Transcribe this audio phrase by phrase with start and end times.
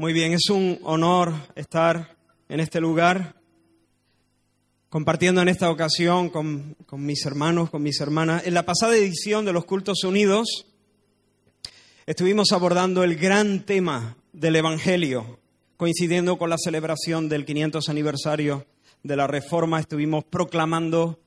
[0.00, 2.16] Muy bien, es un honor estar
[2.48, 3.34] en este lugar,
[4.88, 8.46] compartiendo en esta ocasión con, con, mis hermanos, con mis hermanas.
[8.46, 10.66] En la pasada edición de los Cultos Unidos
[12.06, 15.40] estuvimos abordando el gran tema del Evangelio,
[15.76, 18.66] coincidiendo con la celebración del 500 aniversario
[19.02, 21.18] de la Reforma, estuvimos proclamando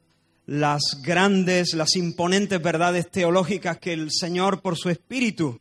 [0.46, 5.60] las grandes, las imponentes verdades teológicas que el Señor, por su Espíritu,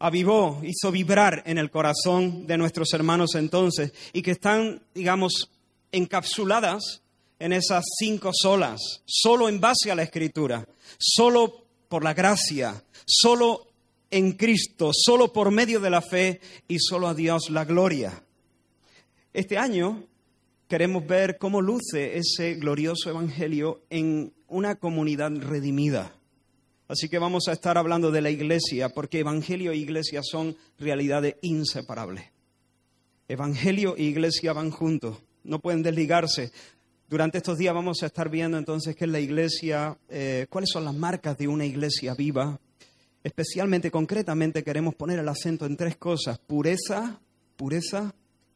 [0.00, 5.50] avivó, hizo vibrar en el corazón de nuestros hermanos entonces y que están, digamos,
[5.92, 7.02] encapsuladas
[7.38, 10.66] en esas cinco solas, solo en base a la Escritura,
[10.98, 13.68] solo por la gracia, solo
[14.10, 18.22] en Cristo, solo por medio de la fe y solo a Dios la gloria.
[19.32, 20.04] Este año
[20.66, 26.14] queremos ver cómo luce ese glorioso Evangelio en una comunidad redimida.
[26.90, 31.36] Así que vamos a estar hablando de la iglesia, porque Evangelio e iglesia son realidades
[31.40, 32.24] inseparables.
[33.28, 36.50] Evangelio e iglesia van juntos, no pueden desligarse.
[37.08, 40.84] Durante estos días vamos a estar viendo entonces qué es la iglesia, eh, cuáles son
[40.84, 42.58] las marcas de una iglesia viva.
[43.22, 47.20] Especialmente, concretamente, queremos poner el acento en tres cosas, pureza,
[47.54, 48.12] pureza,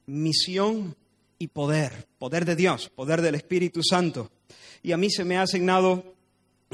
[0.07, 0.97] misión
[1.39, 4.33] y poder, poder de Dios, poder del Espíritu Santo.
[4.83, 6.14] Y a mí se me ha asignado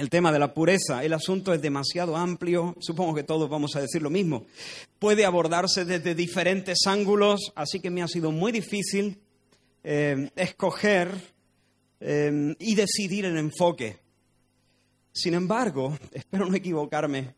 [0.00, 1.04] el tema de la pureza.
[1.04, 4.46] El asunto es demasiado amplio, supongo que todos vamos a decir lo mismo.
[4.98, 9.20] Puede abordarse desde diferentes ángulos, así que me ha sido muy difícil
[9.84, 11.10] eh, escoger
[12.00, 13.98] eh, y decidir el enfoque.
[15.12, 17.34] Sin embargo, espero no equivocarme,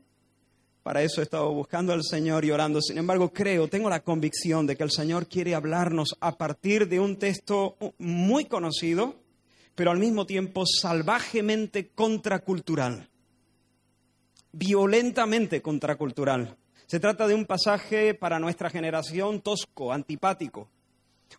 [0.85, 2.81] para eso he estado buscando al Señor y orando.
[2.81, 7.01] Sin embargo, creo, tengo la convicción de que el Señor quiere hablarnos a partir de
[7.01, 9.17] un texto muy conocido,
[9.75, 13.09] pero al mismo tiempo salvajemente contracultural,
[14.53, 16.57] violentamente contracultural.
[16.87, 20.69] Se trata de un pasaje para nuestra generación tosco, antipático,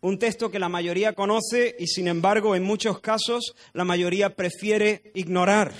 [0.01, 5.11] un texto que la mayoría conoce y sin embargo en muchos casos la mayoría prefiere
[5.13, 5.73] ignorar.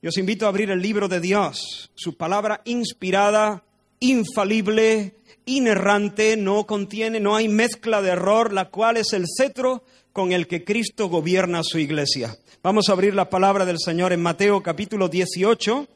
[0.00, 3.62] Yo os invito a abrir el libro de Dios, su palabra inspirada,
[4.00, 5.14] infalible,
[5.44, 10.46] inerrante, no contiene, no hay mezcla de error, la cual es el cetro con el
[10.46, 12.36] que Cristo gobierna su iglesia.
[12.62, 15.88] Vamos a abrir la palabra del Señor en Mateo capítulo 18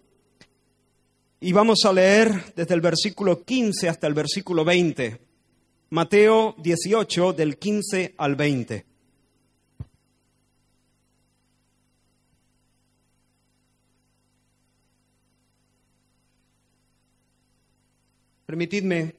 [1.40, 5.20] y vamos a leer desde el versículo 15 hasta el versículo 20.
[5.90, 8.86] Mateo 18 del 15 al 20.
[18.46, 19.14] Permitidme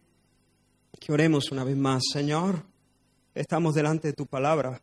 [0.99, 2.63] que oremos una vez más, Señor.
[3.37, 4.81] Estamos delante de tu palabra.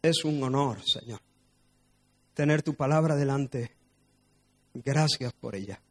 [0.00, 1.20] Es un honor, Señor,
[2.34, 3.72] tener tu palabra delante.
[4.72, 5.82] Gracias por ella.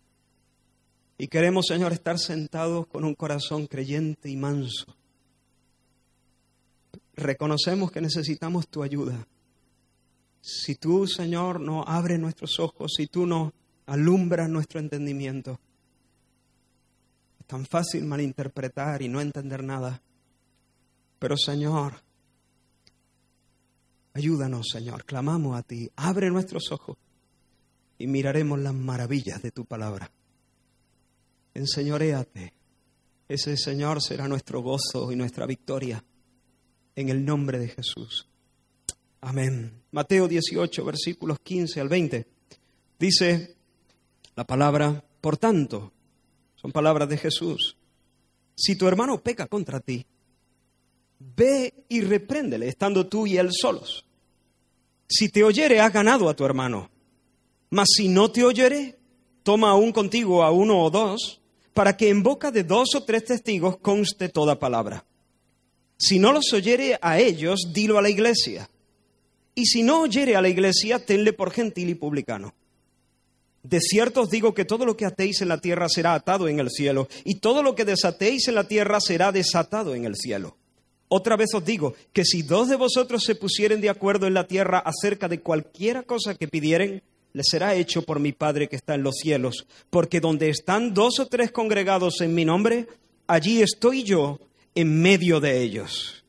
[1.17, 4.95] Y queremos, Señor, estar sentados con un corazón creyente y manso.
[7.15, 9.27] Reconocemos que necesitamos tu ayuda.
[10.39, 13.53] Si tú, Señor, no abres nuestros ojos, si tú no
[13.87, 15.59] alumbras nuestro entendimiento,
[17.41, 20.01] es tan fácil malinterpretar y no entender nada.
[21.19, 22.01] Pero, Señor,
[24.13, 26.97] Ayúdanos, Señor, clamamos a ti, abre nuestros ojos
[27.97, 30.11] y miraremos las maravillas de tu palabra.
[31.53, 32.53] Enseñoréate.
[33.27, 36.03] Ese Señor será nuestro gozo y nuestra victoria.
[36.95, 38.27] En el nombre de Jesús.
[39.21, 39.83] Amén.
[39.91, 42.27] Mateo 18, versículos 15 al 20.
[42.99, 43.55] Dice
[44.35, 45.93] la palabra, por tanto,
[46.55, 47.77] son palabras de Jesús.
[48.55, 50.05] Si tu hermano peca contra ti,
[51.19, 54.05] ve y repréndele, estando tú y él solos.
[55.07, 56.89] Si te oyere, has ganado a tu hermano.
[57.69, 58.97] Mas si no te oyere,
[59.43, 61.41] toma aún contigo a uno o dos,
[61.73, 65.05] para que en boca de dos o tres testigos conste toda palabra.
[65.97, 68.69] Si no los oyere a ellos, dilo a la iglesia.
[69.55, 72.53] Y si no oyere a la iglesia, tenle por gentil y publicano.
[73.63, 76.59] De cierto os digo que todo lo que atéis en la tierra será atado en
[76.59, 80.55] el cielo, y todo lo que desatéis en la tierra será desatado en el cielo.
[81.11, 84.47] Otra vez os digo que si dos de vosotros se pusieren de acuerdo en la
[84.47, 87.01] tierra acerca de cualquiera cosa que pidieren,
[87.33, 89.65] les será hecho por mi Padre que está en los cielos.
[89.89, 92.87] Porque donde están dos o tres congregados en mi nombre,
[93.25, 94.39] allí estoy yo
[94.75, 96.23] en medio de ellos.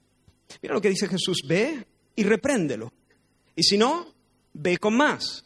[0.63, 1.87] Mira lo que dice Jesús, ve
[2.17, 2.91] y repréndelo.
[3.55, 4.07] Y si no,
[4.55, 5.45] ve con más.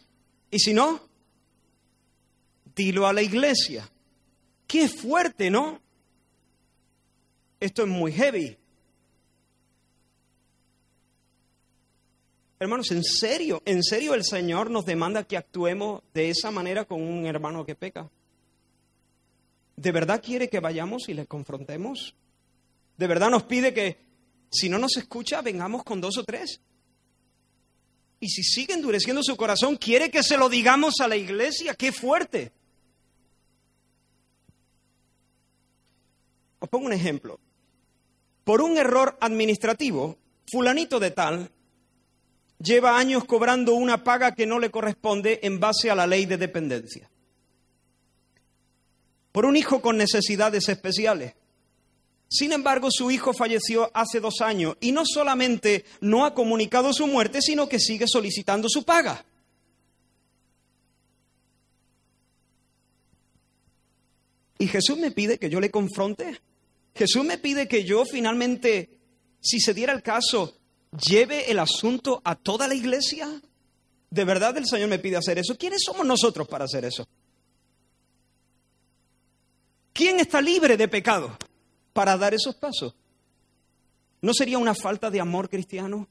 [0.49, 1.01] Y si no,
[2.75, 3.91] dilo a la iglesia.
[4.69, 5.81] Qué fuerte, ¿no?
[7.59, 8.57] Esto es muy heavy.
[12.65, 13.61] Hermanos, ¿en serio?
[13.67, 17.75] ¿En serio el Señor nos demanda que actuemos de esa manera con un hermano que
[17.75, 18.11] peca?
[19.77, 22.15] ¿De verdad quiere que vayamos y le confrontemos?
[22.97, 23.99] ¿De verdad nos pide que
[24.51, 26.63] si no nos escucha, vengamos con dos o tres?
[28.19, 31.75] Y si sigue endureciendo su corazón, quiere que se lo digamos a la iglesia.
[31.75, 32.51] ¡Qué fuerte!
[36.61, 37.39] Os pongo un ejemplo.
[38.43, 40.17] Por un error administrativo,
[40.47, 41.51] fulanito de tal
[42.59, 46.37] lleva años cobrando una paga que no le corresponde en base a la ley de
[46.37, 47.11] dependencia.
[49.33, 51.35] Por un hijo con necesidades especiales.
[52.29, 57.07] Sin embargo, su hijo falleció hace dos años y no solamente no ha comunicado su
[57.07, 59.25] muerte, sino que sigue solicitando su paga.
[64.59, 66.41] Y Jesús me pide que yo le confronte.
[66.95, 68.99] Jesús me pide que yo finalmente,
[69.41, 70.57] si se diera el caso,
[70.97, 73.41] lleve el asunto a toda la iglesia.
[74.11, 75.57] ¿De verdad el Señor me pide hacer eso?
[75.57, 77.07] ¿Quiénes somos nosotros para hacer eso?
[79.93, 81.37] ¿Quién está libre de pecado
[81.93, 82.95] para dar esos pasos?
[84.21, 86.09] ¿No sería una falta de amor cristiano?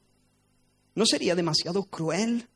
[0.94, 2.48] ¿No sería demasiado cruel?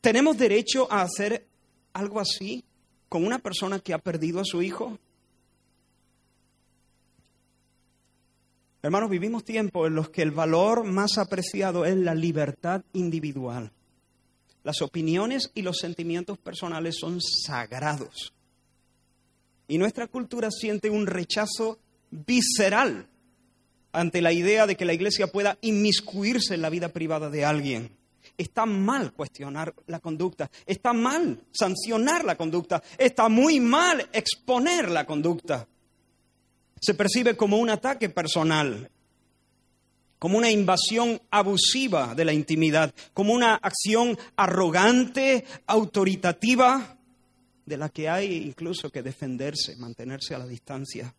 [0.00, 1.46] ¿Tenemos derecho a hacer
[1.92, 2.64] algo así
[3.08, 4.98] con una persona que ha perdido a su hijo?
[8.84, 13.70] Hermanos, vivimos tiempos en los que el valor más apreciado es la libertad individual.
[14.64, 18.32] Las opiniones y los sentimientos personales son sagrados.
[19.68, 21.78] Y nuestra cultura siente un rechazo
[22.10, 23.06] visceral
[23.92, 27.96] ante la idea de que la iglesia pueda inmiscuirse en la vida privada de alguien.
[28.36, 35.06] Está mal cuestionar la conducta, está mal sancionar la conducta, está muy mal exponer la
[35.06, 35.68] conducta
[36.82, 38.90] se percibe como un ataque personal,
[40.18, 46.98] como una invasión abusiva de la intimidad, como una acción arrogante, autoritativa,
[47.64, 51.14] de la que hay incluso que defenderse, mantenerse a la distancia.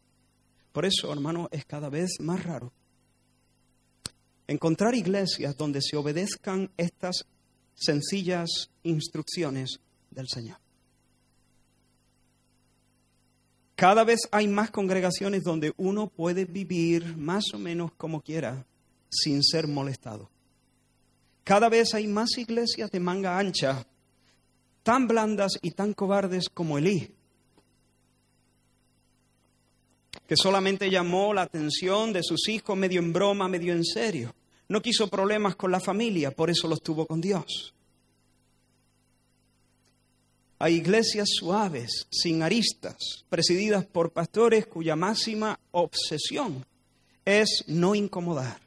[0.74, 2.74] Por eso, hermano, es cada vez más raro
[4.48, 7.25] encontrar iglesias donde se obedezcan estas
[7.74, 9.80] sencillas instrucciones
[10.12, 10.62] del Señor.
[13.83, 18.65] Cada vez hay más congregaciones donde uno puede vivir más o menos como quiera
[19.09, 20.30] sin ser molestado.
[21.44, 23.85] Cada vez hay más iglesias de manga ancha,
[24.83, 27.12] tan blandas y tan cobardes como Elí,
[30.27, 34.33] que solamente llamó la atención de sus hijos medio en broma, medio en serio.
[34.69, 37.74] No quiso problemas con la familia, por eso los tuvo con Dios.
[40.63, 42.95] Hay iglesias suaves, sin aristas,
[43.27, 46.65] presididas por pastores cuya máxima obsesión
[47.25, 48.62] es no incomodar.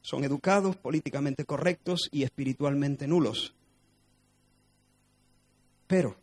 [0.00, 3.52] Son educados, políticamente correctos y espiritualmente nulos.
[5.88, 6.16] Pero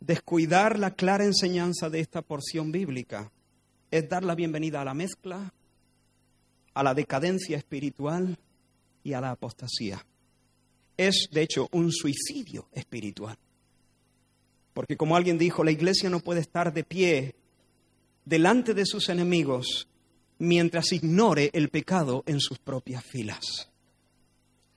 [0.00, 3.30] descuidar la clara enseñanza de esta porción bíblica
[3.90, 5.52] es dar la bienvenida a la mezcla,
[6.72, 8.38] a la decadencia espiritual
[9.02, 10.02] y a la apostasía
[10.96, 13.36] es, de hecho, un suicidio espiritual.
[14.72, 17.34] Porque como alguien dijo, la iglesia no puede estar de pie
[18.24, 19.88] delante de sus enemigos
[20.38, 23.70] mientras ignore el pecado en sus propias filas.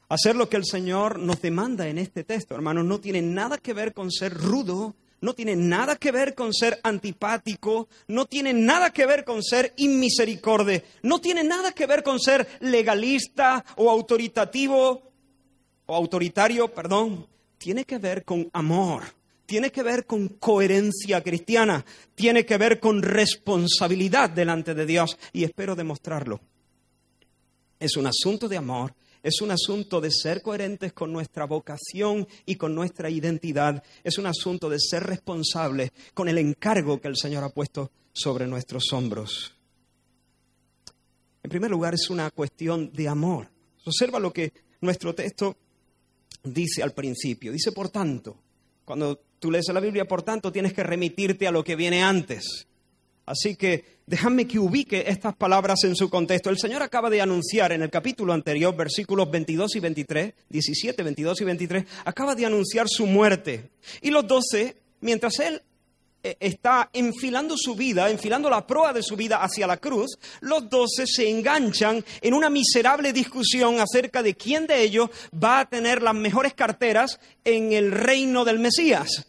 [0.09, 3.73] Hacer lo que el Señor nos demanda en este texto, hermanos, no tiene nada que
[3.73, 8.91] ver con ser rudo, no tiene nada que ver con ser antipático, no tiene nada
[8.91, 15.06] que ver con ser inmisericorde, no tiene nada que ver con ser legalista o autoritativo
[15.87, 17.25] o autoritario, perdón,
[17.57, 19.03] tiene que ver con amor,
[19.45, 25.43] tiene que ver con coherencia cristiana, tiene que ver con responsabilidad delante de Dios y
[25.43, 26.39] espero demostrarlo.
[27.79, 32.55] Es un asunto de amor, es un asunto de ser coherentes con nuestra vocación y
[32.55, 37.43] con nuestra identidad, es un asunto de ser responsables con el encargo que el Señor
[37.43, 39.53] ha puesto sobre nuestros hombros.
[41.43, 43.49] En primer lugar, es una cuestión de amor.
[43.85, 44.51] Observa lo que
[44.81, 45.55] nuestro texto
[46.43, 47.51] dice al principio.
[47.51, 48.37] Dice, por tanto,
[48.85, 52.67] cuando tú lees la Biblia, por tanto, tienes que remitirte a lo que viene antes.
[53.25, 56.49] Así que déjame que ubique estas palabras en su contexto.
[56.49, 61.41] El Señor acaba de anunciar en el capítulo anterior, versículos 22 y 23, 17, 22
[61.41, 63.69] y 23, acaba de anunciar su muerte.
[64.01, 65.61] Y los doce, mientras Él
[66.39, 71.05] está enfilando su vida, enfilando la proa de su vida hacia la cruz, los doce
[71.05, 76.15] se enganchan en una miserable discusión acerca de quién de ellos va a tener las
[76.15, 79.27] mejores carteras en el reino del Mesías.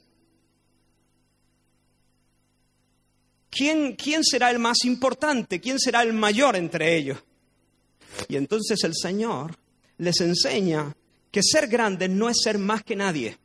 [3.51, 5.61] ¿Quién, ¿Quién será el más importante?
[5.61, 7.19] ¿Quién será el mayor entre ellos?
[8.29, 9.57] Y entonces el Señor
[9.99, 10.95] les enseña
[11.31, 13.39] que ser grande no es ser más que nadie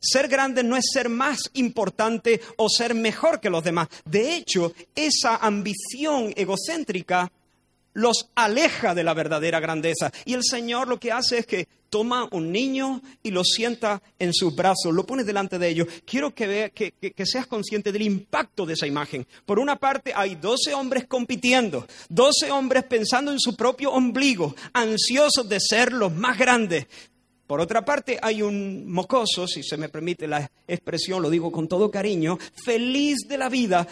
[0.00, 3.88] Ser grande no es ser más importante o ser mejor que los demás.
[4.04, 7.30] De hecho, esa ambición egocéntrica
[7.92, 10.12] los aleja de la verdadera grandeza.
[10.24, 14.32] Y el Señor lo que hace es que toma un niño y lo sienta en
[14.32, 15.88] sus brazos, lo pone delante de ellos.
[16.04, 19.26] Quiero que, que, seas consciente del impacto de esa imagen.
[19.44, 25.48] Por una parte, hay doce hombres compitiendo, doce hombres pensando en su propio ombligo, ansiosos
[25.48, 26.86] de ser los más grandes.
[27.50, 31.66] Por otra parte, hay un mocoso, si se me permite la expresión, lo digo con
[31.66, 33.88] todo cariño, feliz de la vida,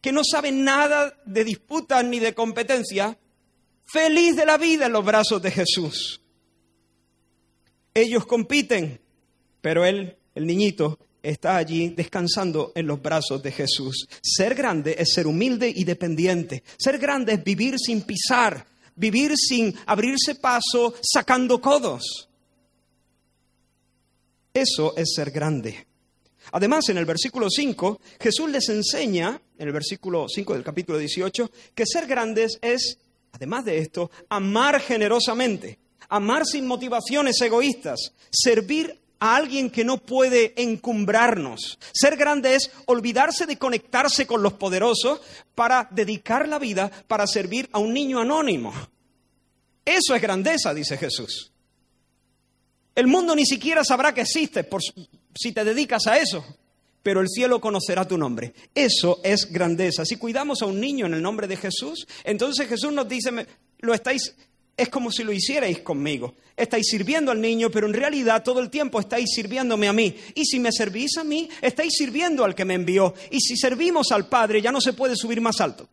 [0.00, 3.16] que no sabe nada de disputa ni de competencia,
[3.84, 6.20] feliz de la vida en los brazos de Jesús.
[7.94, 9.00] Ellos compiten,
[9.60, 14.08] pero él, el niñito, está allí descansando en los brazos de Jesús.
[14.20, 16.64] Ser grande es ser humilde y dependiente.
[16.76, 18.66] Ser grande es vivir sin pisar,
[19.00, 22.28] vivir sin abrirse paso, sacando codos.
[24.52, 25.86] Eso es ser grande.
[26.52, 31.50] Además, en el versículo 5, Jesús les enseña, en el versículo 5 del capítulo 18,
[31.74, 32.98] que ser grandes es,
[33.32, 35.78] además de esto, amar generosamente,
[36.08, 41.78] amar sin motivaciones egoístas, servir a alguien que no puede encumbrarnos.
[41.92, 45.20] Ser grande es olvidarse de conectarse con los poderosos
[45.54, 48.72] para dedicar la vida para servir a un niño anónimo.
[49.84, 51.52] Eso es grandeza, dice Jesús.
[52.94, 56.44] El mundo ni siquiera sabrá que existes por, si te dedicas a eso,
[57.02, 58.52] pero el cielo conocerá tu nombre.
[58.74, 60.04] Eso es grandeza.
[60.04, 63.46] Si cuidamos a un niño en el nombre de Jesús, entonces Jesús nos dice,
[63.80, 64.34] lo estáis
[64.80, 66.36] es como si lo hicierais conmigo.
[66.56, 70.16] Estáis sirviendo al niño, pero en realidad todo el tiempo estáis sirviéndome a mí.
[70.34, 73.12] Y si me servís a mí, estáis sirviendo al que me envió.
[73.30, 75.86] Y si servimos al Padre, ya no se puede subir más alto.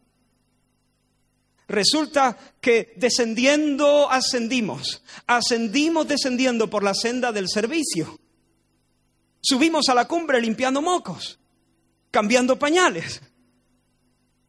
[1.67, 8.17] Resulta que descendiendo ascendimos, ascendimos descendiendo por la senda del servicio.
[9.41, 11.39] Subimos a la cumbre limpiando mocos,
[12.10, 13.22] cambiando pañales.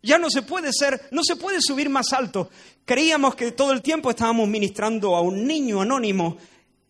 [0.02, 2.50] Ya no se puede ser, no se puede subir más alto.
[2.84, 6.36] Creíamos que todo el tiempo estábamos ministrando a un niño anónimo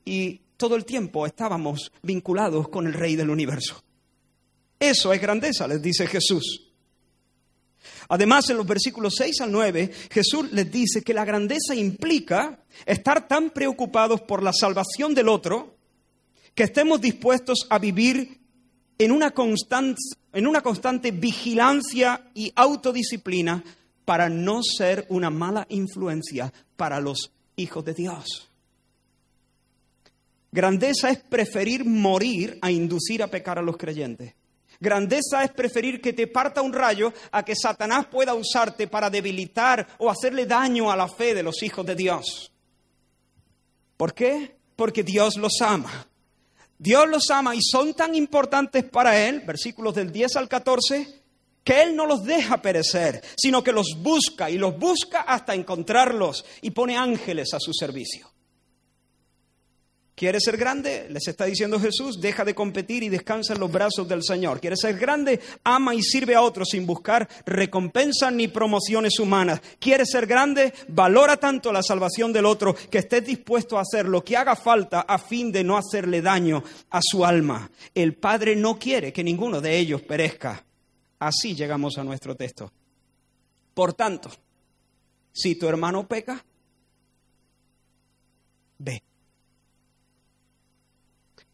[0.04, 3.82] y todo el tiempo estábamos vinculados con el Rey del universo.
[4.78, 6.68] Eso es grandeza, les dice Jesús.
[8.08, 13.28] Además, en los versículos 6 al 9, Jesús les dice que la grandeza implica estar
[13.28, 15.76] tan preocupados por la salvación del otro
[16.54, 18.40] que estemos dispuestos a vivir
[18.98, 20.00] en una, constante,
[20.32, 23.62] en una constante vigilancia y autodisciplina
[24.04, 28.48] para no ser una mala influencia para los hijos de Dios.
[30.50, 34.34] Grandeza es preferir morir a inducir a pecar a los creyentes.
[34.80, 39.86] Grandeza es preferir que te parta un rayo a que Satanás pueda usarte para debilitar
[39.98, 42.52] o hacerle daño a la fe de los hijos de Dios.
[43.96, 44.56] ¿Por qué?
[44.76, 46.07] Porque Dios los ama.
[46.78, 51.22] Dios los ama y son tan importantes para Él, versículos del 10 al 14,
[51.64, 56.44] que Él no los deja perecer, sino que los busca y los busca hasta encontrarlos
[56.62, 58.30] y pone ángeles a su servicio.
[60.18, 61.06] ¿Quieres ser grande?
[61.10, 64.58] Les está diciendo Jesús, deja de competir y descansa en los brazos del Señor.
[64.58, 65.38] ¿Quieres ser grande?
[65.62, 69.60] Ama y sirve a otros sin buscar recompensas ni promociones humanas.
[69.78, 70.74] ¿Quieres ser grande?
[70.88, 75.02] Valora tanto la salvación del otro que estés dispuesto a hacer lo que haga falta
[75.02, 77.70] a fin de no hacerle daño a su alma.
[77.94, 80.64] El Padre no quiere que ninguno de ellos perezca.
[81.20, 82.72] Así llegamos a nuestro texto.
[83.72, 84.32] Por tanto,
[85.32, 86.44] si tu hermano peca,
[88.78, 89.04] ve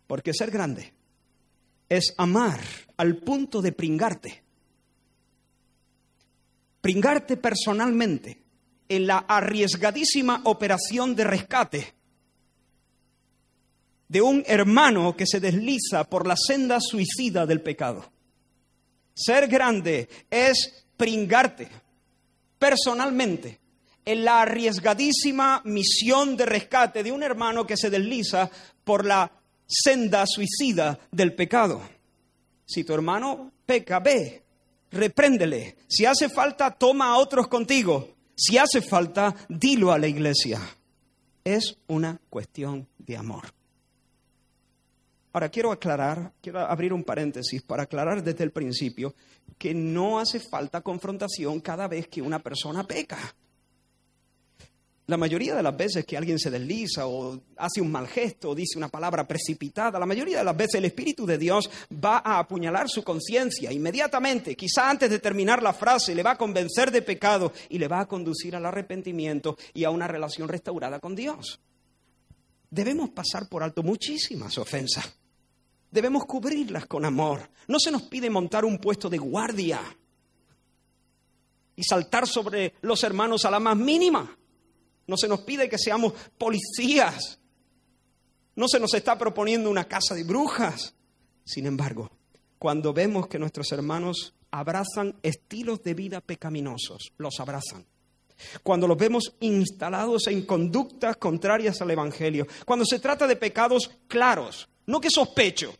[0.06, 0.92] porque ser grande
[1.88, 2.60] es amar
[2.96, 4.42] al punto de pringarte.
[6.80, 8.42] Pringarte personalmente
[8.88, 11.94] en la arriesgadísima operación de rescate
[14.08, 18.12] de un hermano que se desliza por la senda suicida del pecado.
[19.14, 21.68] Ser grande es pringarte
[22.58, 23.60] personalmente
[24.04, 28.50] en la arriesgadísima misión de rescate de un hermano que se desliza
[28.84, 29.30] por la
[29.66, 31.80] senda suicida del pecado.
[32.66, 34.42] Si tu hermano peca, ve,
[34.90, 35.76] repréndele.
[35.88, 38.08] Si hace falta, toma a otros contigo.
[38.34, 40.60] Si hace falta, dilo a la iglesia.
[41.44, 43.44] Es una cuestión de amor.
[45.32, 49.14] Ahora quiero aclarar, quiero abrir un paréntesis para aclarar desde el principio
[49.58, 53.18] que no hace falta confrontación cada vez que una persona peca.
[55.06, 58.54] La mayoría de las veces que alguien se desliza o hace un mal gesto o
[58.54, 61.68] dice una palabra precipitada, la mayoría de las veces el Espíritu de Dios
[62.02, 66.38] va a apuñalar su conciencia inmediatamente, quizá antes de terminar la frase, le va a
[66.38, 71.00] convencer de pecado y le va a conducir al arrepentimiento y a una relación restaurada
[71.00, 71.60] con Dios.
[72.70, 75.04] Debemos pasar por alto muchísimas ofensas.
[75.90, 77.50] Debemos cubrirlas con amor.
[77.68, 79.80] No se nos pide montar un puesto de guardia
[81.76, 84.36] y saltar sobre los hermanos a la más mínima.
[85.06, 87.38] No se nos pide que seamos policías.
[88.56, 90.94] No se nos está proponiendo una casa de brujas.
[91.44, 92.10] Sin embargo,
[92.58, 97.84] cuando vemos que nuestros hermanos abrazan estilos de vida pecaminosos, los abrazan.
[98.62, 104.68] Cuando los vemos instalados en conductas contrarias al Evangelio, cuando se trata de pecados claros,
[104.86, 105.74] no que sospecho,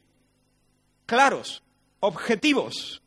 [1.06, 1.62] claros,
[2.00, 3.02] objetivos,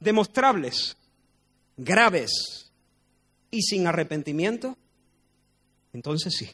[0.00, 0.96] demostrables,
[1.76, 2.63] graves
[3.54, 4.76] y sin arrepentimiento,
[5.92, 6.50] entonces sí,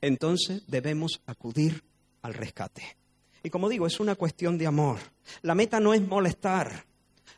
[0.00, 1.82] entonces debemos acudir
[2.20, 2.96] al rescate.
[3.42, 4.98] Y como digo, es una cuestión de amor.
[5.42, 6.84] La meta no es molestar.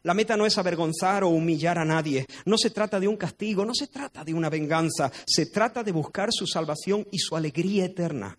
[0.03, 2.27] La meta no es avergonzar o humillar a nadie.
[2.45, 5.11] No se trata de un castigo, no se trata de una venganza.
[5.27, 8.37] Se trata de buscar su salvación y su alegría eterna.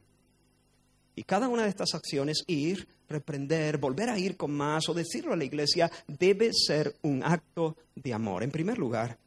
[1.16, 5.34] Y cada una de estas acciones, ir, reprender, volver a ir con más o decirlo
[5.34, 8.44] a la iglesia, debe ser un acto de amor.
[8.44, 9.18] En primer lugar,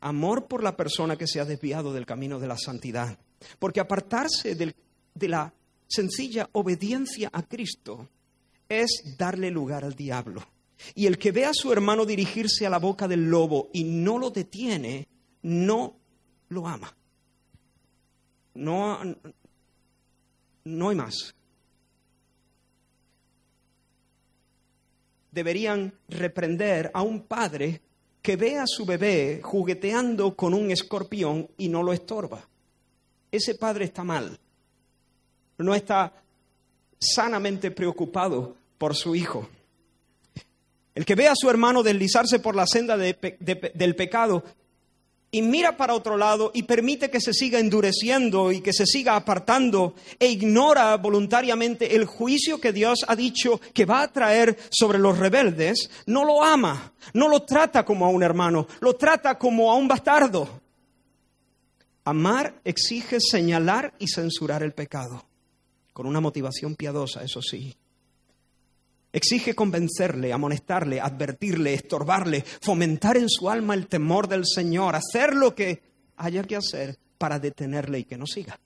[0.00, 3.18] amor por la persona que se ha desviado del camino de la santidad.
[3.58, 5.52] Porque apartarse de la
[5.88, 8.08] sencilla obediencia a Cristo
[8.68, 10.46] es darle lugar al diablo.
[10.94, 14.18] Y el que ve a su hermano dirigirse a la boca del lobo y no
[14.18, 15.08] lo detiene,
[15.42, 15.96] no
[16.48, 16.96] lo ama.
[18.54, 18.98] No,
[20.64, 21.34] no hay más.
[25.32, 27.82] Deberían reprender a un padre
[28.22, 32.46] que ve a su bebé jugueteando con un escorpión y no lo estorba.
[33.32, 34.38] Ese padre está mal.
[35.58, 36.12] No está
[36.98, 39.48] sanamente preocupado por su hijo.
[40.94, 44.44] El que ve a su hermano deslizarse por la senda del pecado
[45.32, 49.14] y mira para otro lado y permite que se siga endureciendo y que se siga
[49.14, 54.98] apartando e ignora voluntariamente el juicio que Dios ha dicho que va a traer sobre
[54.98, 59.70] los rebeldes, no lo ama, no lo trata como a un hermano, lo trata como
[59.70, 60.60] a un bastardo.
[62.04, 65.26] Amar exige señalar y censurar el pecado,
[65.92, 67.76] con una motivación piadosa, eso sí.
[69.12, 75.54] Exige convencerle, amonestarle, advertirle, estorbarle, fomentar en su alma el temor del Señor, hacer lo
[75.54, 75.82] que
[76.16, 78.58] haya que hacer para detenerle y que no siga.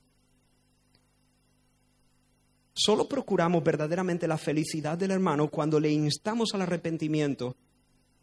[2.74, 7.56] Solo procuramos verdaderamente la felicidad del hermano cuando le instamos al arrepentimiento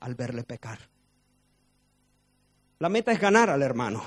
[0.01, 0.79] al verle pecar.
[2.79, 4.03] La meta es ganar al hermano,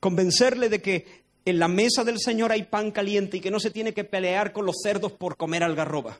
[0.00, 3.70] convencerle de que en la mesa del Señor hay pan caliente y que no se
[3.70, 6.18] tiene que pelear con los cerdos por comer algarroba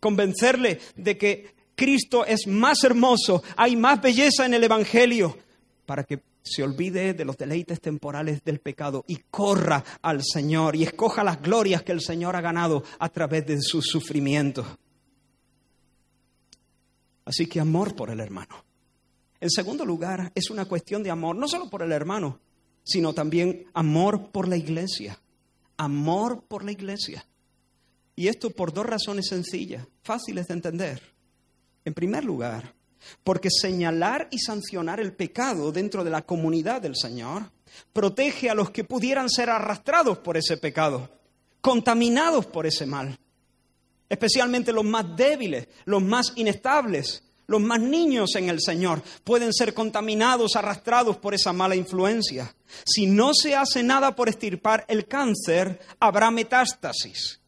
[0.00, 5.36] convencerle de que Cristo es más hermoso, hay más belleza en el Evangelio,
[5.86, 10.84] para que se olvide de los deleites temporales del pecado y corra al Señor y
[10.84, 14.64] escoja las glorias que el Señor ha ganado a través de su sufrimiento.
[17.24, 18.64] Así que amor por el hermano.
[19.40, 22.40] En segundo lugar, es una cuestión de amor, no solo por el hermano,
[22.82, 25.20] sino también amor por la iglesia.
[25.76, 27.24] Amor por la iglesia.
[28.18, 31.00] Y esto por dos razones sencillas, fáciles de entender.
[31.84, 32.74] En primer lugar,
[33.22, 37.48] porque señalar y sancionar el pecado dentro de la comunidad del Señor
[37.92, 41.08] protege a los que pudieran ser arrastrados por ese pecado,
[41.60, 43.16] contaminados por ese mal,
[44.08, 49.74] especialmente los más débiles, los más inestables, los más niños en el Señor pueden ser
[49.74, 52.52] contaminados, arrastrados por esa mala influencia.
[52.84, 57.38] Si no se hace nada por estirpar el cáncer, habrá metástasis.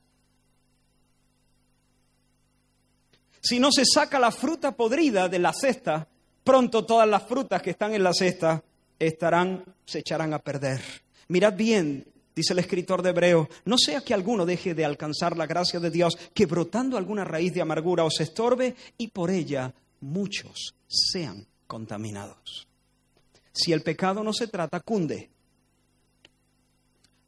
[3.41, 6.07] Si no se saca la fruta podrida de la cesta,
[6.45, 8.63] pronto todas las frutas que están en la cesta
[8.99, 10.83] estarán, se echarán a perder.
[11.29, 15.47] Mirad bien, dice el escritor de Hebreo, no sea que alguno deje de alcanzar la
[15.47, 20.75] gracia de Dios, que brotando alguna raíz de amargura os estorbe y por ella muchos
[20.87, 22.69] sean contaminados.
[23.53, 25.31] Si el pecado no se trata, cunde.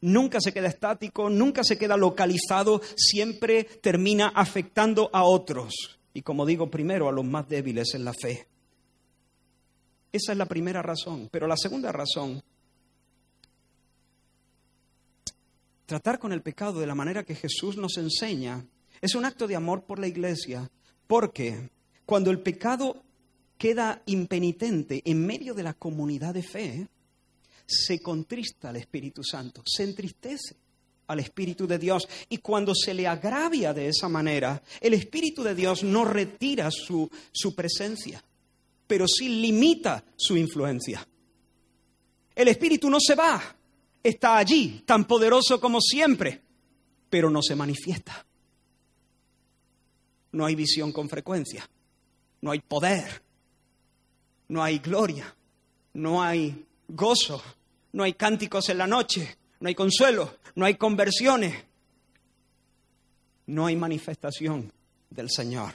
[0.03, 6.47] Nunca se queda estático, nunca se queda localizado, siempre termina afectando a otros y como
[6.47, 8.47] digo, primero a los más débiles en la fe.
[10.13, 11.29] Esa es la primera razón.
[11.31, 12.43] Pero la segunda razón,
[15.87, 18.65] tratar con el pecado de la manera que Jesús nos enseña,
[19.01, 20.71] es un acto de amor por la iglesia,
[21.07, 21.71] porque
[22.05, 23.03] cuando el pecado
[23.57, 26.89] queda impenitente en medio de la comunidad de fe,
[27.67, 30.57] se contrista al Espíritu Santo, se entristece
[31.07, 32.09] al Espíritu de Dios.
[32.29, 37.11] Y cuando se le agravia de esa manera, el Espíritu de Dios no retira su,
[37.33, 38.23] su presencia,
[38.87, 41.07] pero sí limita su influencia.
[42.35, 43.43] El Espíritu no se va,
[44.03, 46.41] está allí, tan poderoso como siempre,
[47.11, 48.25] pero no se manifiesta.
[50.33, 51.69] no hay visión con frecuencia,
[52.41, 53.23] no hay poder,
[54.49, 55.35] no hay gloria,
[55.95, 57.43] no hay gozo,
[57.93, 61.55] no hay cánticos en la noche, no hay consuelo, no hay conversiones,
[63.47, 64.73] no hay manifestación
[65.09, 65.73] del Señor.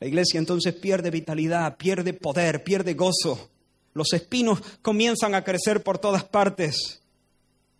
[0.00, 3.50] La iglesia entonces pierde vitalidad, pierde poder, pierde gozo.
[3.92, 7.02] Los espinos comienzan a crecer por todas partes.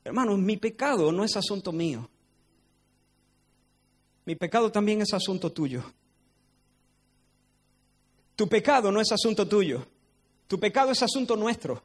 [0.05, 2.11] Hermanos, mi pecado no es asunto mío.
[4.27, 5.83] Mi pecado también es asunto tuyo.
[8.35, 9.87] Tu pecado no es asunto tuyo.
[10.47, 11.83] Tu pecado es asunto nuestro.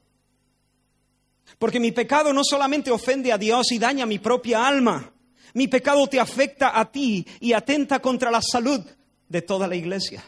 [1.57, 5.11] Porque mi pecado no solamente ofende a Dios y daña mi propia alma.
[5.53, 8.81] Mi pecado te afecta a ti y atenta contra la salud
[9.27, 10.23] de toda la iglesia.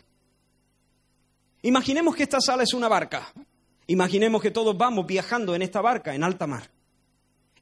[1.62, 3.34] Imaginemos que esta sala es una barca.
[3.88, 6.70] Imaginemos que todos vamos viajando en esta barca en alta mar.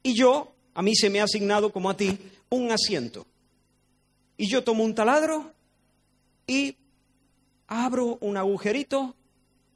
[0.02, 3.26] Y yo, a mí se me ha asignado como a ti un asiento.
[4.36, 5.52] Y yo tomo un taladro
[6.46, 6.76] y
[7.68, 9.14] abro un agujerito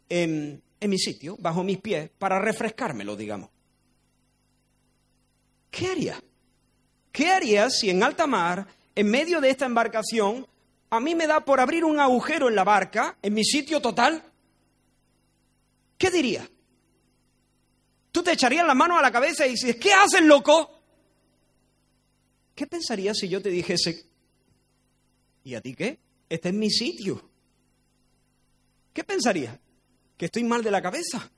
[0.08, 3.50] en, en mi sitio, bajo mis pies, para refrescármelo, digamos.
[5.70, 6.22] ¿Qué haría?
[7.12, 10.46] ¿Qué haría si en alta mar, en medio de esta embarcación,
[10.90, 14.22] a mí me da por abrir un agujero en la barca, en mi sitio total,
[15.98, 16.48] ¿qué diría?
[18.12, 20.80] Tú te echarías la mano a la cabeza y dices, ¿qué haces, loco?
[22.54, 24.06] ¿Qué pensarías si yo te dijese,
[25.44, 25.98] ¿y a ti qué?
[26.28, 27.28] Este es mi sitio.
[28.92, 29.58] ¿Qué pensarías?
[30.16, 31.30] ¿Que estoy mal de la cabeza?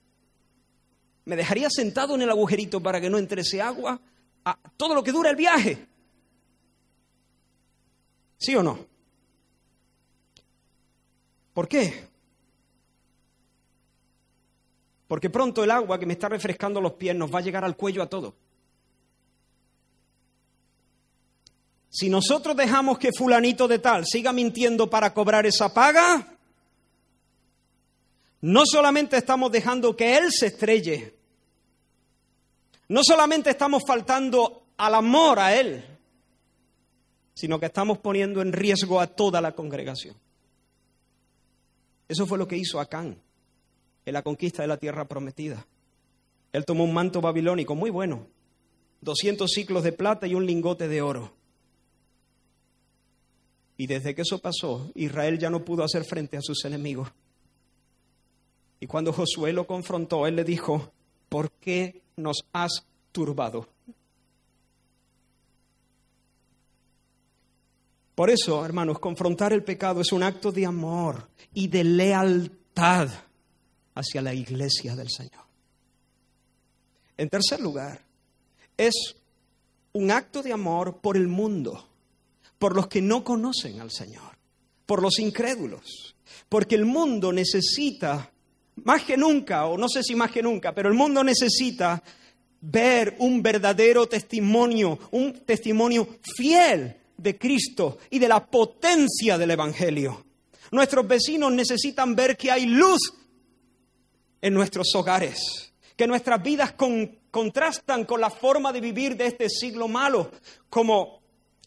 [1.24, 4.00] ¿Me dejaría sentado en el agujerito para que no entrese agua
[4.76, 5.86] todo lo que dura el viaje?
[8.38, 8.78] ¿Sí o no?
[11.52, 12.06] ¿Por qué?
[15.08, 17.76] Porque pronto el agua que me está refrescando los pies nos va a llegar al
[17.76, 18.34] cuello a todos.
[21.90, 26.38] Si nosotros dejamos que fulanito de tal siga mintiendo para cobrar esa paga,
[28.42, 31.17] no solamente estamos dejando que él se estrelle,
[32.88, 35.84] no solamente estamos faltando al amor a él,
[37.34, 40.16] sino que estamos poniendo en riesgo a toda la congregación.
[42.08, 43.20] Eso fue lo que hizo Acán
[44.06, 45.66] en la conquista de la tierra prometida.
[46.52, 48.26] Él tomó un manto babilónico muy bueno,
[49.02, 51.32] 200 ciclos de plata y un lingote de oro.
[53.76, 57.10] Y desde que eso pasó, Israel ya no pudo hacer frente a sus enemigos.
[58.80, 60.90] Y cuando Josué lo confrontó, él le dijo,
[61.28, 63.68] ¿por qué nos has turbado?
[68.14, 73.08] Por eso, hermanos, confrontar el pecado es un acto de amor y de lealtad
[73.94, 75.44] hacia la iglesia del Señor.
[77.16, 78.00] En tercer lugar,
[78.76, 78.94] es
[79.92, 81.88] un acto de amor por el mundo,
[82.58, 84.36] por los que no conocen al Señor,
[84.86, 86.16] por los incrédulos,
[86.48, 88.32] porque el mundo necesita,
[88.84, 92.02] más que nunca, o no sé si más que nunca, pero el mundo necesita
[92.60, 100.24] ver un verdadero testimonio, un testimonio fiel de Cristo y de la potencia del Evangelio.
[100.70, 103.00] Nuestros vecinos necesitan ver que hay luz
[104.40, 106.74] en nuestros hogares, que nuestras vidas
[107.30, 110.30] contrastan con la forma de vivir de este siglo malo,
[110.68, 111.20] como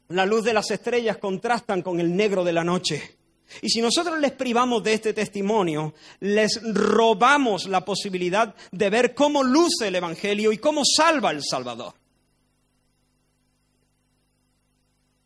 [0.10, 3.17] la luz de las estrellas contrastan con el negro de la noche.
[3.62, 9.44] Y si nosotros les privamos de este testimonio, les robamos la posibilidad de ver cómo
[9.44, 11.94] luce el Evangelio y cómo salva el Salvador.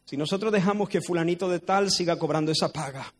[0.05, 3.11] Si nosotros dejamos que fulanito de tal siga cobrando esa paga,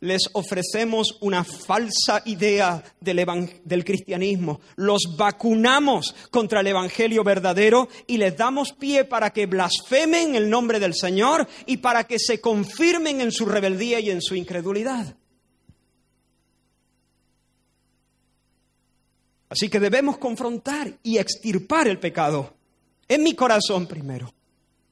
[0.00, 8.36] les ofrecemos una falsa idea del, cristianismo, los vacunamos contra el Evangelio verdadero y les
[8.36, 13.32] damos pie para que blasfemen el nombre del Señor y para que se confirmen en
[13.32, 15.16] su rebeldía y en su incredulidad.
[19.48, 22.54] Así que debemos confrontar y extirpar el pecado
[23.08, 24.34] en mi corazón primero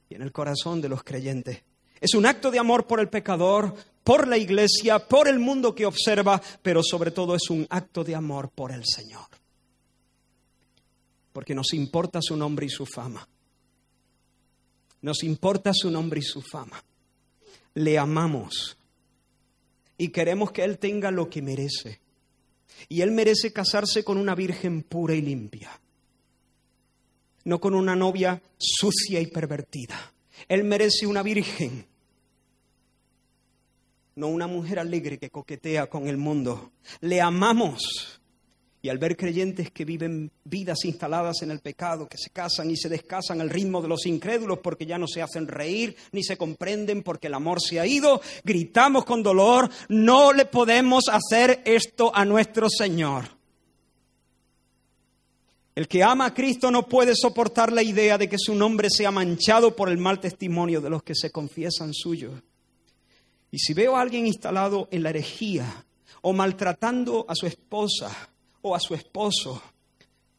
[0.09, 1.61] y en el corazón de los creyentes.
[1.99, 5.85] Es un acto de amor por el pecador, por la iglesia, por el mundo que
[5.85, 9.27] observa, pero sobre todo es un acto de amor por el Señor.
[11.33, 13.27] Porque nos importa su nombre y su fama.
[15.01, 16.81] Nos importa su nombre y su fama.
[17.73, 18.77] Le amamos
[19.97, 21.99] y queremos que Él tenga lo que merece.
[22.87, 25.81] Y Él merece casarse con una virgen pura y limpia
[27.45, 30.13] no con una novia sucia y pervertida.
[30.49, 31.85] Él merece una virgen,
[34.15, 36.71] no una mujer alegre que coquetea con el mundo.
[37.01, 38.21] Le amamos
[38.81, 42.77] Y al ver creyentes que viven vidas instaladas en el pecado, que se casan y
[42.77, 46.37] se descasan al ritmo de los incrédulos porque ya no se hacen reír ni se
[46.37, 52.15] comprenden porque el amor se ha ido, gritamos con dolor, no le podemos hacer esto
[52.15, 53.25] a nuestro Señor.
[55.73, 59.11] El que ama a Cristo no puede soportar la idea de que su nombre sea
[59.11, 62.41] manchado por el mal testimonio de los que se confiesan suyos.
[63.51, 65.85] Y si veo a alguien instalado en la herejía
[66.21, 68.11] o maltratando a su esposa,
[68.61, 69.61] o a su esposo,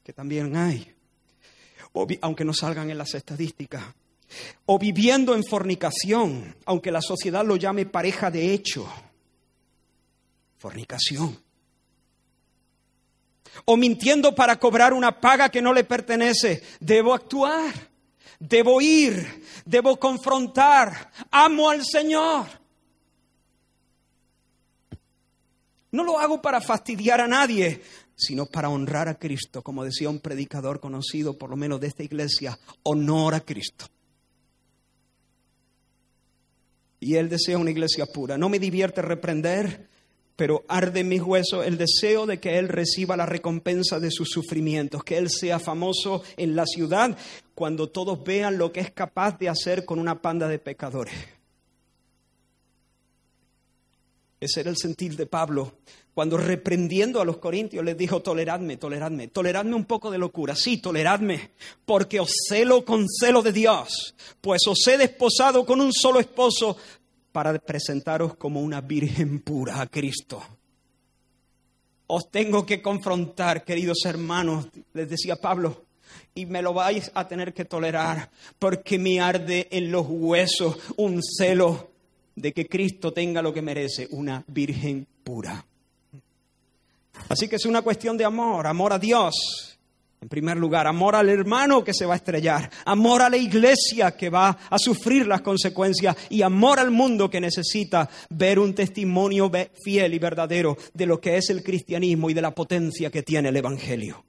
[0.02, 0.94] que también hay,
[2.20, 3.84] aunque no salgan en las estadísticas,
[4.66, 8.88] o viviendo en fornicación, aunque la sociedad lo llame pareja de hecho,
[10.58, 11.38] fornicación,
[13.64, 17.72] o mintiendo para cobrar una paga que no le pertenece, debo actuar,
[18.38, 22.65] debo ir, debo confrontar, amo al Señor.
[25.92, 27.80] No lo hago para fastidiar a nadie,
[28.16, 32.02] sino para honrar a Cristo, como decía un predicador conocido, por lo menos de esta
[32.02, 33.86] iglesia, honor a Cristo.
[36.98, 38.38] Y él desea una iglesia pura.
[38.38, 39.86] No me divierte reprender,
[40.34, 44.28] pero arde en mis huesos el deseo de que él reciba la recompensa de sus
[44.30, 47.16] sufrimientos, que él sea famoso en la ciudad
[47.54, 51.14] cuando todos vean lo que es capaz de hacer con una panda de pecadores.
[54.38, 55.72] Ese era el sentir de Pablo
[56.16, 60.78] cuando reprendiendo a los corintios les dijo, toleradme, toleradme, toleradme un poco de locura, sí,
[60.78, 61.50] toleradme,
[61.84, 66.78] porque os celo con celo de Dios, pues os he desposado con un solo esposo
[67.32, 70.42] para presentaros como una virgen pura a Cristo.
[72.06, 75.84] Os tengo que confrontar, queridos hermanos, les decía Pablo,
[76.34, 81.20] y me lo vais a tener que tolerar, porque me arde en los huesos un
[81.22, 81.90] celo
[82.36, 85.64] de que Cristo tenga lo que merece, una virgen pura.
[87.28, 89.76] Así que es una cuestión de amor, amor a Dios.
[90.20, 94.16] En primer lugar, amor al hermano que se va a estrellar, amor a la iglesia
[94.16, 99.50] que va a sufrir las consecuencias y amor al mundo que necesita ver un testimonio
[99.84, 103.50] fiel y verdadero de lo que es el cristianismo y de la potencia que tiene
[103.50, 104.24] el Evangelio.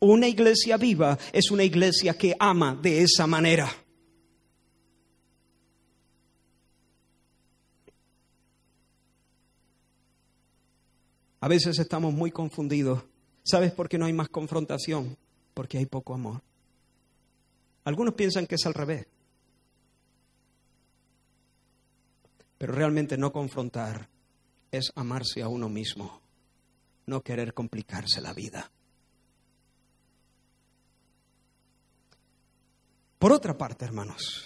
[0.00, 3.72] Una iglesia viva es una iglesia que ama de esa manera.
[11.42, 13.02] A veces estamos muy confundidos.
[13.42, 15.18] ¿Sabes por qué no hay más confrontación?
[15.54, 16.40] Porque hay poco amor.
[17.82, 19.08] Algunos piensan que es al revés.
[22.58, 24.08] Pero realmente no confrontar
[24.70, 26.20] es amarse a uno mismo,
[27.06, 28.70] no querer complicarse la vida.
[33.18, 34.44] Por otra parte, hermanos,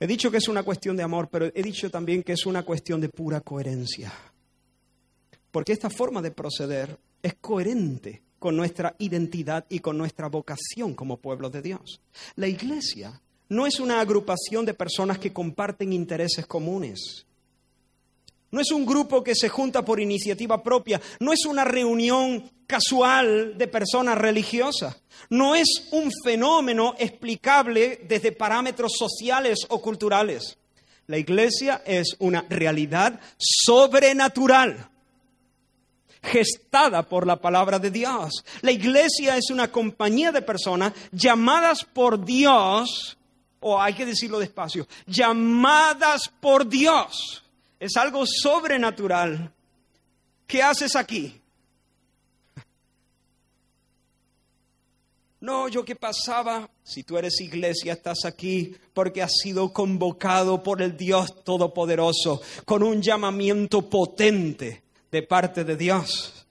[0.00, 2.62] he dicho que es una cuestión de amor, pero he dicho también que es una
[2.62, 4.10] cuestión de pura coherencia
[5.56, 11.16] porque esta forma de proceder es coherente con nuestra identidad y con nuestra vocación como
[11.16, 11.98] pueblo de Dios.
[12.34, 17.24] La iglesia no es una agrupación de personas que comparten intereses comunes.
[18.50, 23.56] No es un grupo que se junta por iniciativa propia, no es una reunión casual
[23.56, 30.58] de personas religiosas, no es un fenómeno explicable desde parámetros sociales o culturales.
[31.06, 34.90] La iglesia es una realidad sobrenatural
[36.22, 38.44] gestada por la palabra de Dios.
[38.62, 43.16] La iglesia es una compañía de personas llamadas por Dios,
[43.60, 47.44] o hay que decirlo despacio, llamadas por Dios.
[47.78, 49.52] Es algo sobrenatural.
[50.46, 51.40] ¿Qué haces aquí?
[55.40, 56.68] No, yo qué pasaba.
[56.82, 62.82] Si tú eres iglesia, estás aquí porque has sido convocado por el Dios Todopoderoso con
[62.82, 66.46] un llamamiento potente de parte de Dios.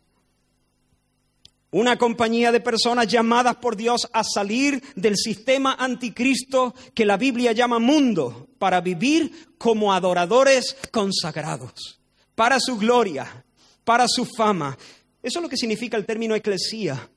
[1.71, 7.51] Una compañía de personas llamadas por Dios a salir del sistema anticristo que la Biblia
[7.51, 11.99] llama mundo, para vivir como adoradores consagrados,
[12.33, 13.43] para su gloria,
[13.83, 14.77] para su fama.
[15.21, 17.09] Eso es lo que significa el término eclesía.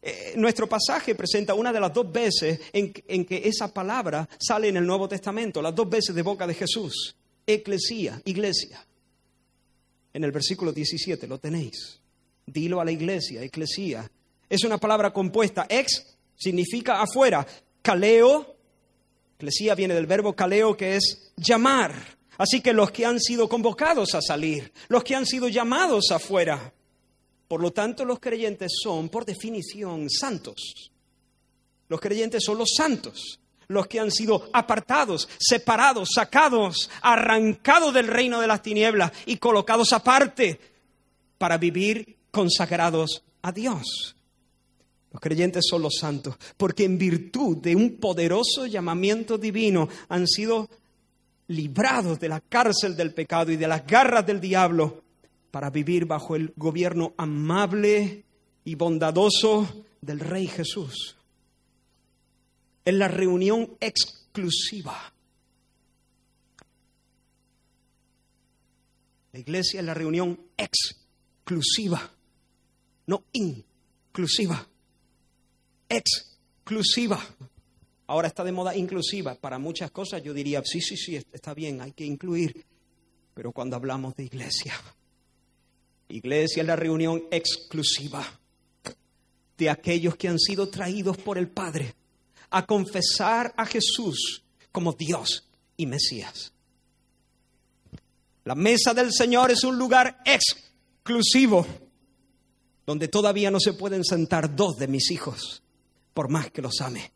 [0.00, 4.68] Eh, nuestro pasaje presenta una de las dos veces en, en, que esa palabra sale
[4.68, 7.16] en el Nuevo Testamento, las dos veces de boca de Jesús.
[7.44, 8.87] Eclesía, iglesia
[10.18, 12.00] en el versículo 17, lo tenéis.
[12.44, 14.10] Dilo a la iglesia, eclesía.
[14.48, 15.64] Es una palabra compuesta.
[15.68, 17.46] Ex significa afuera.
[17.80, 18.56] Caleo,
[19.36, 22.18] eclesía viene del verbo caleo que es llamar.
[22.36, 26.72] Así que los que han sido convocados a salir, los que han sido llamados afuera.
[27.46, 30.90] Por lo tanto, los creyentes son, por definición, santos.
[31.88, 38.40] Los creyentes son los santos los que han sido apartados, separados, sacados, arrancados del reino
[38.40, 40.58] de las tinieblas y colocados aparte
[41.36, 44.16] para vivir consagrados a Dios.
[45.12, 50.68] Los creyentes son los santos, porque en virtud de un poderoso llamamiento divino han sido
[51.48, 55.02] librados de la cárcel del pecado y de las garras del diablo
[55.50, 58.24] para vivir bajo el gobierno amable
[58.64, 61.17] y bondadoso del Rey Jesús.
[62.88, 65.12] Es la reunión exclusiva.
[69.30, 72.10] La iglesia es la reunión exclusiva,
[73.08, 74.66] no inclusiva,
[75.86, 77.22] exclusiva.
[78.06, 79.34] Ahora está de moda inclusiva.
[79.34, 82.64] Para muchas cosas yo diría, sí, sí, sí, está bien, hay que incluir.
[83.34, 84.72] Pero cuando hablamos de iglesia,
[86.08, 88.24] iglesia es la reunión exclusiva
[89.58, 91.97] de aquellos que han sido traídos por el Padre
[92.50, 96.52] a confesar a Jesús como Dios y Mesías.
[98.44, 101.66] La mesa del Señor es un lugar exclusivo
[102.86, 105.62] donde todavía no se pueden sentar dos de mis hijos,
[106.14, 107.12] por más que los ame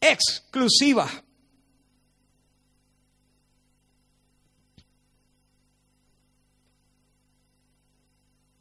[0.00, 1.08] exclusiva.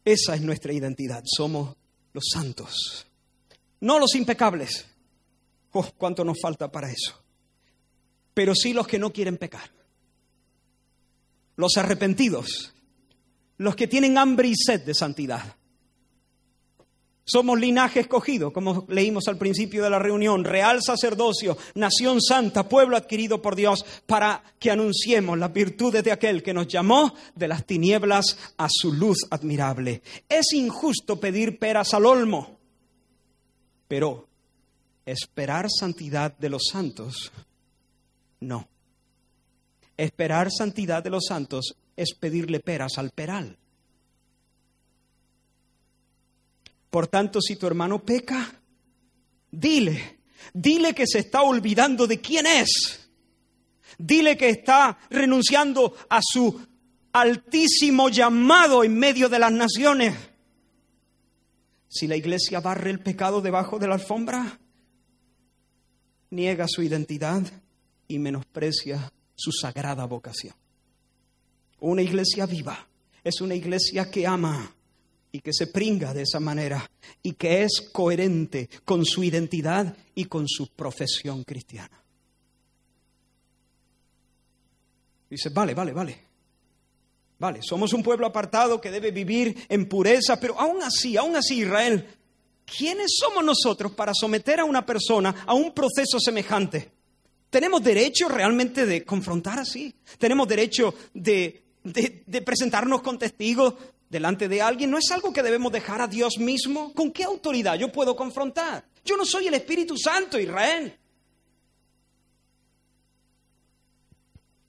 [0.06, 1.76] Esa es nuestra identidad, somos
[2.14, 3.07] los santos,
[3.82, 4.86] no los impecables.
[5.72, 7.22] Oh, cuánto nos falta para eso.
[8.34, 9.70] Pero sí los que no quieren pecar,
[11.56, 12.74] los arrepentidos,
[13.58, 15.56] los que tienen hambre y sed de santidad.
[17.30, 22.96] Somos linaje escogido, como leímos al principio de la reunión, real sacerdocio, nación santa, pueblo
[22.96, 27.66] adquirido por Dios, para que anunciemos las virtudes de aquel que nos llamó de las
[27.66, 30.02] tinieblas a su luz admirable.
[30.30, 32.57] Es injusto pedir peras al olmo,
[33.88, 34.28] pero
[35.06, 37.32] esperar santidad de los santos,
[38.40, 38.68] no.
[39.96, 43.58] Esperar santidad de los santos es pedirle peras al peral.
[46.90, 48.54] Por tanto, si tu hermano peca,
[49.52, 50.20] dile,
[50.54, 53.10] dile que se está olvidando de quién es.
[53.98, 56.62] Dile que está renunciando a su
[57.14, 60.16] altísimo llamado en medio de las naciones.
[61.88, 64.60] Si la iglesia barre el pecado debajo de la alfombra,
[66.30, 67.44] niega su identidad
[68.08, 70.56] y menosprecia su sagrada vocación.
[71.80, 72.88] Una iglesia viva
[73.24, 74.74] es una iglesia que ama,
[75.32, 76.90] y que se pringa de esa manera
[77.22, 82.04] y que es coherente con su identidad y con su profesión cristiana.
[85.30, 86.27] Dice, vale, vale, vale.
[87.40, 91.60] Vale, somos un pueblo apartado que debe vivir en pureza, pero aún así, aún así
[91.60, 92.06] Israel,
[92.66, 96.92] ¿quiénes somos nosotros para someter a una persona a un proceso semejante?
[97.50, 99.94] ¿Tenemos derecho realmente de confrontar así?
[100.18, 103.76] ¿Tenemos derecho de, de, de presentarnos con testigos
[104.10, 106.94] delante de alguien no es algo que debemos dejar a Dios mismo.
[106.94, 108.86] ¿Con qué autoridad yo puedo confrontar?
[109.04, 110.98] Yo no soy el Espíritu Santo, Israel.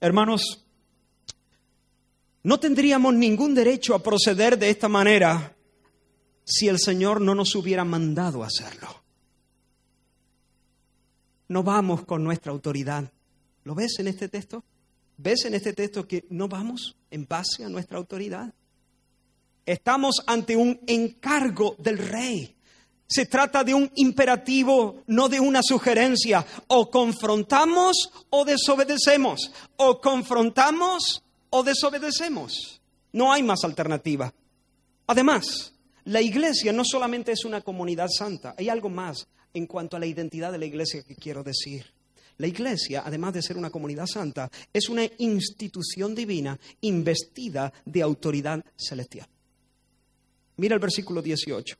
[0.01, 0.65] Hermanos,
[2.43, 5.55] no tendríamos ningún derecho a proceder de esta manera
[6.45, 9.03] si el Señor no nos hubiera mandado hacerlo.
[11.47, 13.11] No vamos con nuestra autoridad.
[13.63, 14.63] ¿Lo ves en este texto?
[15.17, 18.53] ¿Ves en este texto que no vamos en base a nuestra autoridad?
[19.65, 22.55] Estamos ante un encargo del rey.
[23.05, 26.45] Se trata de un imperativo, no de una sugerencia.
[26.67, 29.51] O confrontamos o desobedecemos.
[29.75, 32.81] O confrontamos o desobedecemos.
[33.11, 34.33] No hay más alternativa.
[35.07, 35.73] Además,
[36.05, 40.05] la iglesia no solamente es una comunidad santa, hay algo más en cuanto a la
[40.05, 41.93] identidad de la iglesia que quiero decir.
[42.37, 48.63] La iglesia, además de ser una comunidad santa, es una institución divina investida de autoridad
[48.77, 49.27] celestial.
[50.55, 51.75] Mira el versículo 18.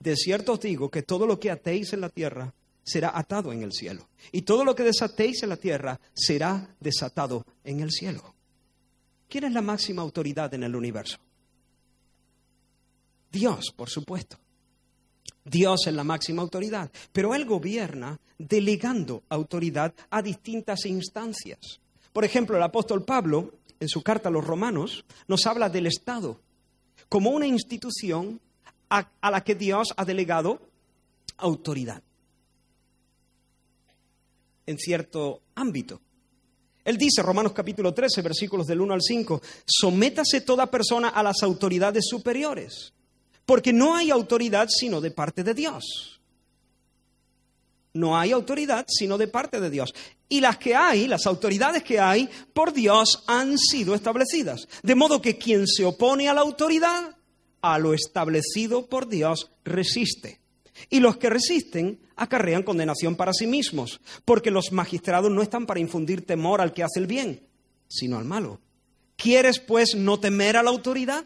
[0.00, 2.52] De cierto os digo que todo lo que atéis en la tierra
[2.82, 4.08] será atado en el cielo.
[4.32, 8.33] Y todo lo que desatéis en la tierra será desatado en el cielo.
[9.34, 11.18] ¿Quién es la máxima autoridad en el universo?
[13.32, 14.38] Dios, por supuesto.
[15.44, 21.80] Dios es la máxima autoridad, pero Él gobierna delegando autoridad a distintas instancias.
[22.12, 26.40] Por ejemplo, el apóstol Pablo, en su carta a los romanos, nos habla del Estado
[27.08, 28.40] como una institución
[28.88, 30.60] a, la que Dios ha delegado
[31.38, 32.04] autoridad
[34.64, 36.00] en cierto ámbito.
[36.84, 41.42] Él dice, Romanos capítulo 13, versículos del 1 al 5, sométase toda persona a las
[41.42, 42.92] autoridades superiores,
[43.46, 46.20] porque no hay autoridad sino de parte de Dios.
[47.94, 49.94] No hay autoridad sino de parte de Dios.
[50.28, 54.68] Y las que hay, las autoridades que hay, por Dios han sido establecidas.
[54.82, 57.16] De modo que quien se opone a la autoridad
[57.62, 60.43] a lo establecido por Dios resiste.
[60.90, 65.80] Y los que resisten acarrean condenación para sí mismos, porque los magistrados no están para
[65.80, 67.46] infundir temor al que hace el bien,
[67.88, 68.60] sino al malo.
[69.16, 71.24] ¿Quieres pues no temer a la autoridad?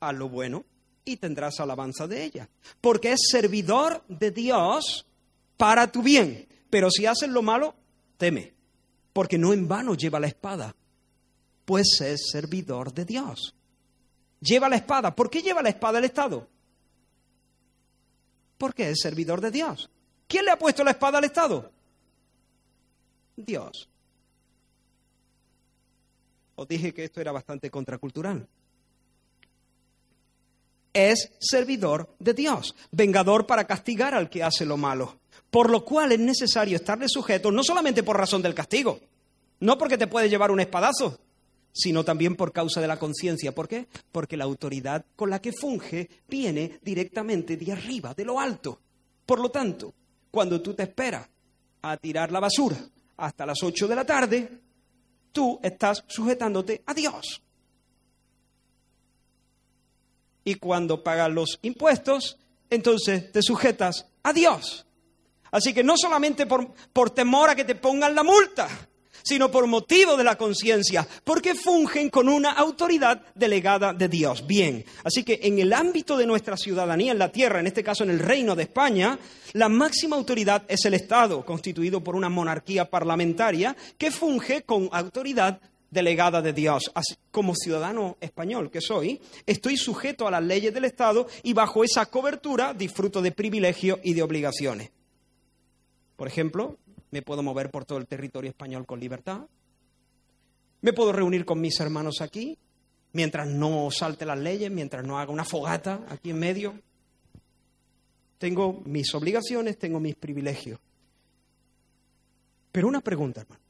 [0.00, 0.64] A lo bueno
[1.04, 2.48] y tendrás alabanza de ella,
[2.80, 5.06] porque es servidor de Dios
[5.56, 6.46] para tu bien.
[6.68, 7.74] Pero si haces lo malo,
[8.18, 8.54] teme,
[9.12, 10.74] porque no en vano lleva la espada,
[11.64, 13.54] pues es servidor de Dios.
[14.40, 15.14] Lleva la espada.
[15.14, 16.48] ¿Por qué lleva la espada el Estado?
[18.58, 19.90] Porque es servidor de Dios.
[20.26, 21.70] ¿Quién le ha puesto la espada al Estado?
[23.36, 23.88] Dios.
[26.56, 28.48] Os dije que esto era bastante contracultural.
[30.94, 35.18] Es servidor de Dios, vengador para castigar al que hace lo malo,
[35.50, 39.00] por lo cual es necesario estarle sujeto no solamente por razón del castigo,
[39.60, 41.18] no porque te puede llevar un espadazo,
[41.76, 43.54] sino también por causa de la conciencia.
[43.54, 43.86] ¿Por qué?
[44.10, 48.80] Porque la autoridad con la que funge viene directamente de arriba, de lo alto.
[49.26, 49.92] Por lo tanto,
[50.30, 51.28] cuando tú te esperas
[51.82, 52.78] a tirar la basura
[53.18, 54.60] hasta las 8 de la tarde,
[55.32, 57.42] tú estás sujetándote a Dios.
[60.44, 62.38] Y cuando pagas los impuestos,
[62.70, 64.86] entonces te sujetas a Dios.
[65.50, 68.68] Así que no solamente por, por temor a que te pongan la multa,
[69.26, 74.46] sino por motivo de la conciencia, porque fungen con una autoridad delegada de Dios.
[74.46, 78.04] Bien, así que en el ámbito de nuestra ciudadanía en la tierra, en este caso
[78.04, 79.18] en el Reino de España,
[79.54, 85.60] la máxima autoridad es el Estado, constituido por una monarquía parlamentaria que funge con autoridad
[85.90, 86.92] delegada de Dios.
[87.32, 92.06] como ciudadano español que soy, estoy sujeto a las leyes del Estado y bajo esa
[92.06, 94.90] cobertura disfruto de privilegios y de obligaciones.
[96.16, 96.78] Por ejemplo,
[97.16, 99.46] me puedo mover por todo el territorio español con libertad,
[100.82, 102.58] me puedo reunir con mis hermanos aquí,
[103.14, 106.78] mientras no salte las leyes, mientras no haga una fogata aquí en medio.
[108.36, 110.78] Tengo mis obligaciones, tengo mis privilegios.
[112.70, 113.62] Pero una pregunta, hermano.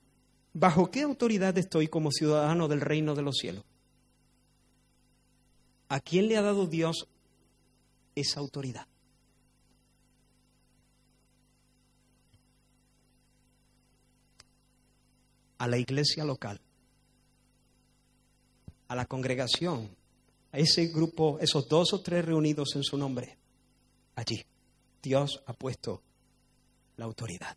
[0.53, 3.65] ¿Bajo qué autoridad estoy como ciudadano del reino de los cielos?
[5.89, 7.07] ¿A quién le ha dado Dios
[8.17, 8.89] esa autoridad?
[15.59, 16.61] A la iglesia local,
[18.89, 19.89] a la congregación,
[20.53, 23.37] a ese grupo, esos dos o tres reunidos en su nombre.
[24.15, 24.45] Allí
[25.03, 26.03] Dios ha puesto
[26.97, 27.57] la autoridad.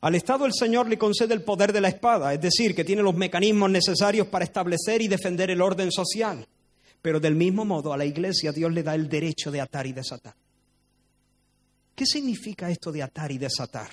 [0.00, 3.02] Al Estado el Señor le concede el poder de la espada, es decir, que tiene
[3.02, 6.46] los mecanismos necesarios para establecer y defender el orden social.
[7.00, 9.94] Pero del mismo modo a la Iglesia Dios le da el derecho de atar y
[9.94, 10.34] desatar.
[11.94, 13.88] ¿Qué significa esto de atar y desatar?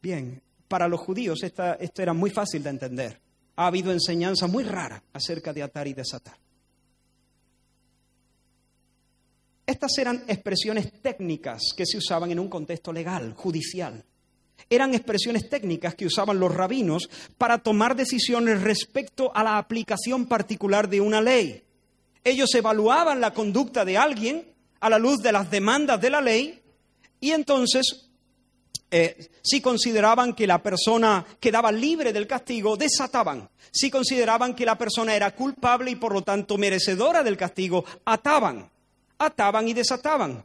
[0.00, 3.20] Bien, para los judíos esto era muy fácil de entender.
[3.56, 6.36] Ha habido enseñanza muy rara acerca de atar y desatar.
[9.66, 14.04] Estas eran expresiones técnicas que se usaban en un contexto legal, judicial.
[14.68, 17.08] Eran expresiones técnicas que usaban los rabinos
[17.38, 21.62] para tomar decisiones respecto a la aplicación particular de una ley.
[22.22, 24.53] Ellos evaluaban la conducta de alguien
[24.84, 26.60] a la luz de las demandas de la ley
[27.18, 28.10] y entonces,
[28.90, 33.48] eh, si consideraban que la persona quedaba libre del castigo, desataban.
[33.72, 38.70] Si consideraban que la persona era culpable y por lo tanto merecedora del castigo, ataban.
[39.16, 40.44] Ataban y desataban.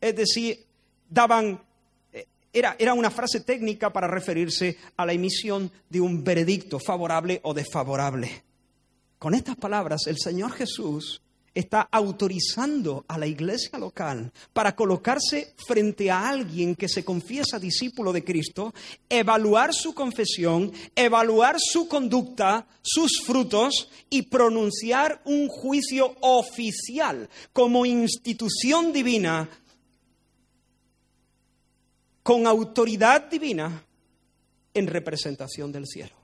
[0.00, 0.66] Es decir,
[1.08, 1.62] daban
[2.12, 7.38] eh, era, era, una frase técnica para referirse a la emisión de un veredicto favorable
[7.44, 8.42] o desfavorable.
[9.20, 11.22] Con estas palabras, el Señor Jesús
[11.54, 18.12] está autorizando a la iglesia local para colocarse frente a alguien que se confiesa discípulo
[18.12, 18.72] de Cristo,
[19.08, 28.92] evaluar su confesión, evaluar su conducta, sus frutos y pronunciar un juicio oficial como institución
[28.92, 29.48] divina,
[32.22, 33.84] con autoridad divina
[34.74, 36.14] en representación del cielo.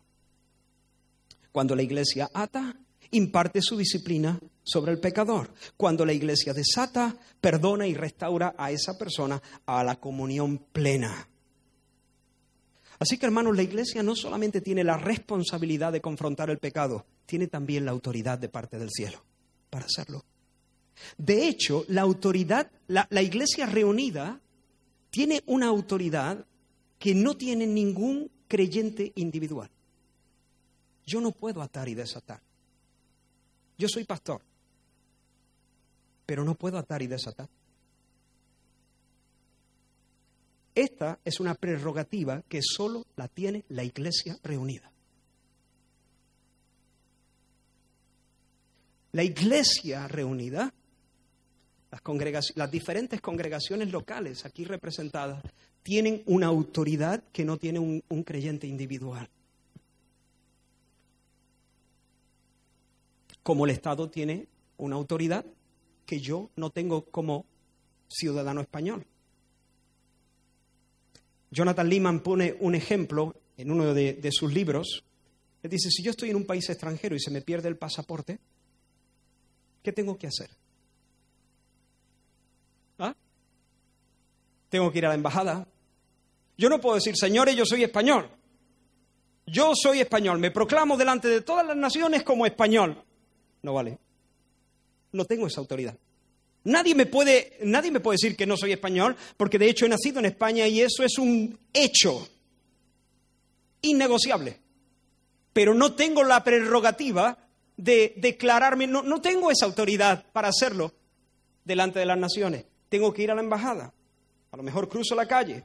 [1.53, 2.77] Cuando la iglesia ata,
[3.11, 4.39] imparte su disciplina
[4.69, 5.51] sobre el pecador.
[5.77, 11.29] Cuando la iglesia desata, perdona y restaura a esa persona a la comunión plena.
[12.99, 17.47] Así que hermanos, la iglesia no solamente tiene la responsabilidad de confrontar el pecado, tiene
[17.47, 19.23] también la autoridad de parte del cielo
[19.71, 20.25] para hacerlo.
[21.17, 24.41] De hecho, la autoridad, la, iglesia reunida
[25.11, 26.45] tiene una autoridad
[26.99, 29.71] que no tiene ningún creyente individual.
[31.07, 32.43] Yo no puedo atar y desatar.
[33.79, 34.43] Yo soy pastor,
[36.29, 37.49] pero no puedo atar y desatar.
[40.75, 44.93] Esta es una prerrogativa que solo la tiene la iglesia reunida.
[49.13, 50.75] La iglesia reunida,
[51.91, 55.43] las, las diferentes congregaciones locales aquí representadas,
[55.83, 59.31] tienen una autoridad que no tiene un creyente individual.
[63.43, 65.47] Como el Estado tiene una autoridad
[66.09, 67.45] que yo no tengo como
[68.09, 69.05] ciudadano español.
[71.51, 75.05] Jonathan Lehman pone un ejemplo en uno de, sus libros.
[75.63, 78.39] Le dice, si yo estoy en un país extranjero y se me pierde el pasaporte,
[79.83, 80.49] ¿qué tengo que hacer?
[82.99, 83.15] ¿Ah?
[84.71, 85.69] Tengo que ir a la embajada.
[86.57, 88.31] Yo no puedo decir, señores, yo soy español.
[89.45, 93.05] Yo soy español, me proclamo delante de todas las naciones como español.
[93.61, 93.99] No vale.
[95.13, 95.97] No tengo esa autoridad.
[96.65, 99.89] Nadie me, puede, nadie me puede decir que no soy español, porque de hecho he
[99.89, 102.29] nacido en España y eso es un hecho
[103.83, 104.59] innegociable.
[105.53, 107.39] Pero no tengo la prerrogativa
[107.77, 110.93] de declararme, no, no tengo esa autoridad para hacerlo
[111.65, 112.65] delante de las naciones.
[112.89, 113.93] Tengo que ir a la embajada.
[114.51, 115.65] A lo mejor cruzo la calle,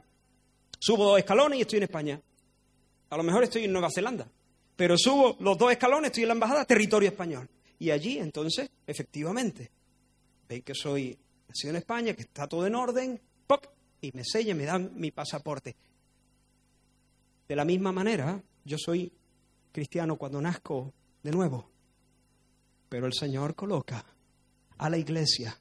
[0.78, 2.20] subo dos escalones y estoy en España.
[3.10, 4.28] A lo mejor estoy en Nueva Zelanda.
[4.76, 7.48] Pero subo los dos escalones, estoy en la embajada, territorio español.
[7.78, 9.70] Y allí, entonces, efectivamente,
[10.48, 11.18] veis que soy
[11.48, 13.68] nacido en España, que está todo en orden, ¡poc!
[14.00, 15.76] y me sellan, me dan mi pasaporte.
[17.48, 19.12] De la misma manera, yo soy
[19.72, 21.70] cristiano cuando nazco de nuevo,
[22.88, 24.04] pero el Señor coloca
[24.78, 25.58] a la iglesia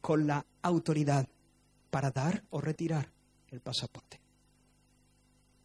[0.00, 1.28] con la autoridad
[1.90, 3.10] para dar o retirar
[3.48, 4.20] el pasaporte.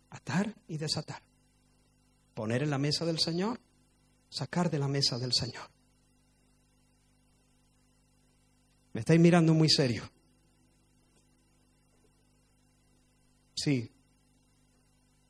[0.10, 1.22] Atar y desatar.
[2.34, 3.60] Poner en la mesa del Señor,
[4.30, 5.71] sacar de la mesa del Señor.
[8.94, 10.04] Me estáis mirando muy serio.
[13.56, 13.90] Sí,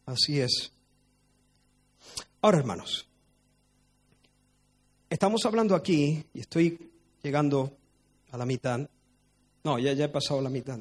[0.06, 0.72] así es.
[2.42, 3.08] Ahora, hermanos,
[5.10, 6.92] estamos hablando aquí, y estoy
[7.22, 7.78] llegando
[8.32, 8.90] a la mitad.
[9.64, 10.80] No, ya, ya he pasado la mitad.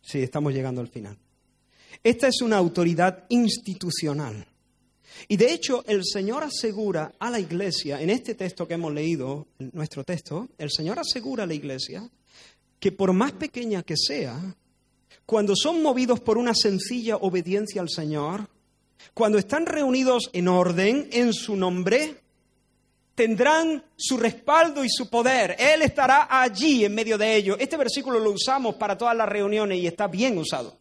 [0.00, 1.18] Sí, estamos llegando al final.
[2.02, 4.46] Esta es una autoridad institucional.
[5.28, 9.46] Y de hecho, el Señor asegura a la iglesia, en este texto que hemos leído,
[9.58, 12.08] en nuestro texto, el Señor asegura a la iglesia
[12.80, 14.38] que por más pequeña que sea,
[15.26, 18.48] cuando son movidos por una sencilla obediencia al Señor,
[19.14, 22.16] cuando están reunidos en orden, en su nombre,
[23.14, 25.56] tendrán su respaldo y su poder.
[25.58, 27.56] Él estará allí en medio de ellos.
[27.60, 30.76] Este versículo lo usamos para todas las reuniones y está bien usado.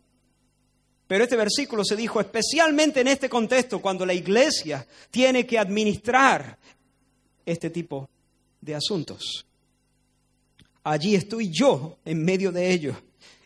[1.07, 6.57] Pero este versículo se dijo especialmente en este contexto, cuando la iglesia tiene que administrar
[7.45, 8.09] este tipo
[8.61, 9.45] de asuntos.
[10.83, 12.95] Allí estoy yo en medio de ellos.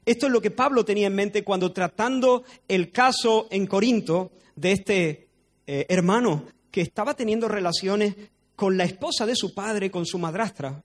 [0.06, 4.72] Esto es lo que Pablo tenía en mente cuando tratando el caso en Corinto de
[4.72, 5.28] este
[5.68, 8.16] eh, hermano que estaba teniendo relaciones
[8.56, 10.82] con la esposa de su padre, con su madrastra.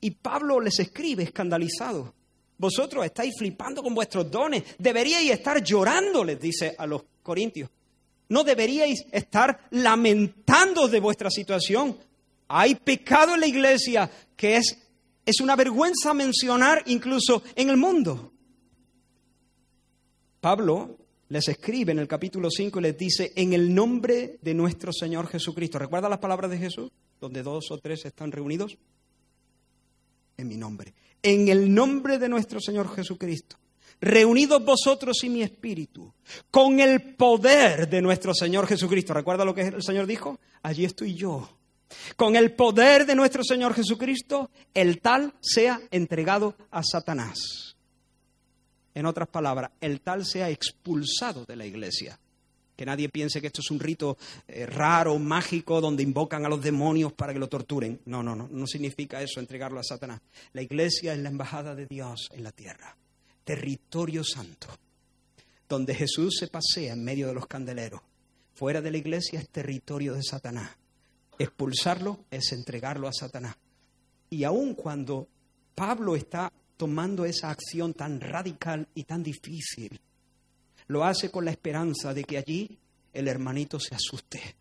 [0.00, 2.12] Y Pablo les escribe escandalizado.
[2.64, 4.64] Vosotros estáis flipando con vuestros dones.
[4.78, 7.68] Deberíais estar llorando, les dice a los corintios.
[8.30, 11.94] No deberíais estar lamentando de vuestra situación.
[12.48, 14.78] Hay pecado en la iglesia que es,
[15.26, 18.32] es una vergüenza mencionar incluso en el mundo.
[20.40, 20.96] Pablo
[21.28, 25.26] les escribe en el capítulo 5 y les dice, en el nombre de nuestro Señor
[25.26, 25.78] Jesucristo.
[25.78, 26.90] ¿Recuerda las palabras de Jesús?
[27.20, 28.78] Donde dos o tres están reunidos.
[30.38, 30.94] En mi nombre
[31.24, 33.56] en el nombre de nuestro Señor Jesucristo,
[34.00, 36.12] reunidos vosotros y mi espíritu,
[36.50, 39.14] con el poder de nuestro Señor Jesucristo.
[39.14, 40.38] ¿Recuerda lo que el Señor dijo?
[40.62, 41.48] Allí estoy yo.
[42.16, 47.74] Con el poder de nuestro Señor Jesucristo, el tal sea entregado a Satanás.
[48.94, 52.18] En otras palabras, el tal sea expulsado de la iglesia.
[52.76, 54.16] Que nadie piense que esto es un rito
[54.48, 58.00] eh, raro, mágico, donde invocan a los demonios para que lo torturen.
[58.06, 60.20] No, no, no, no significa eso, entregarlo a Satanás.
[60.52, 62.96] La iglesia es la embajada de Dios en la tierra,
[63.44, 64.68] territorio santo,
[65.68, 68.00] donde Jesús se pasea en medio de los candeleros.
[68.54, 70.70] Fuera de la iglesia es territorio de Satanás.
[71.38, 73.56] Expulsarlo es entregarlo a Satanás.
[74.30, 75.28] Y aun cuando
[75.74, 80.00] Pablo está tomando esa acción tan radical y tan difícil,
[80.86, 82.78] lo hace con la esperanza de que allí
[83.12, 84.56] el hermanito se asuste.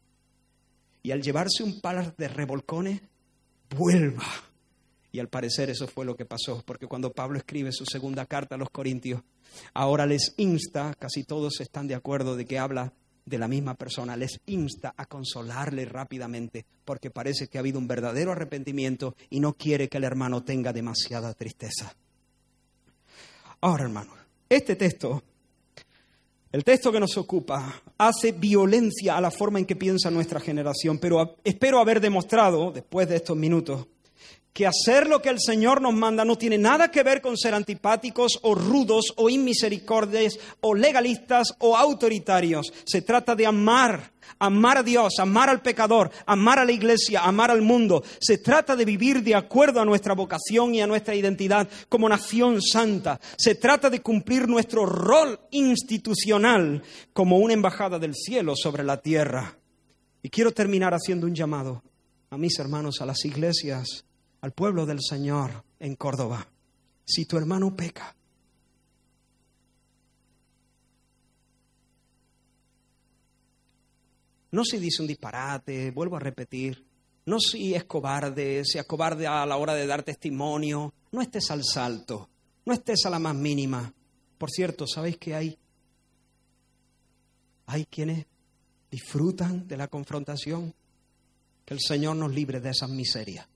[1.02, 3.02] Y al llevarse un par de revolcones,
[3.70, 4.26] vuelva.
[5.12, 8.56] Y al parecer eso fue lo que pasó, porque cuando Pablo escribe su segunda carta
[8.56, 9.22] a los Corintios,
[9.74, 12.94] ahora les insta, casi todos están de acuerdo de que habla
[13.26, 17.88] de la misma persona, les insta a consolarle rápidamente, porque parece que ha habido un
[17.88, 21.96] verdadero arrepentimiento y no quiere que el hermano tenga demasiada tristeza.
[23.62, 24.14] Ahora, hermano,
[24.50, 25.24] este texto
[26.54, 31.00] El texto que nos ocupa hace violencia a la forma en que piensa nuestra generación,
[31.00, 33.88] pero espero haber demostrado, después de estos minutos,
[34.54, 37.56] que hacer lo que el Señor nos manda no tiene nada que ver con ser
[37.56, 42.72] antipáticos o rudos o inmisericordios o legalistas o autoritarios.
[42.86, 47.50] Se trata de amar, amar a Dios, amar al pecador, amar a la iglesia, amar
[47.50, 48.04] al mundo.
[48.20, 52.62] Se trata de vivir de acuerdo a nuestra vocación y a nuestra identidad como nación
[52.62, 53.20] santa.
[53.36, 59.58] Se trata de cumplir nuestro rol institucional como una embajada del cielo sobre la tierra.
[60.22, 61.82] Y quiero terminar haciendo un llamado
[62.30, 64.06] a mis hermanos, a las iglesias
[64.44, 66.46] al pueblo del Señor en Córdoba.
[67.06, 68.14] Si tu hermano peca,
[74.52, 76.86] no si dice un disparate, vuelvo a repetir,
[77.26, 81.64] no si es cobarde, sea cobarde a la hora de dar testimonio, no estés al
[81.64, 82.30] salto,
[82.66, 83.94] no estés a la más mínima.
[84.38, 85.58] Por cierto, ¿sabéis que hay?
[87.68, 88.26] Hay quienes
[88.92, 90.74] disfrutan de la confrontación.
[91.64, 93.48] Que el Señor nos libre de esas miserias.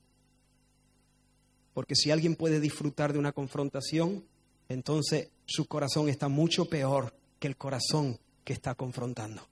[1.78, 4.24] Porque si alguien puede disfrutar de una confrontación,
[4.68, 9.46] entonces su corazón está mucho peor que el corazón que está confrontando.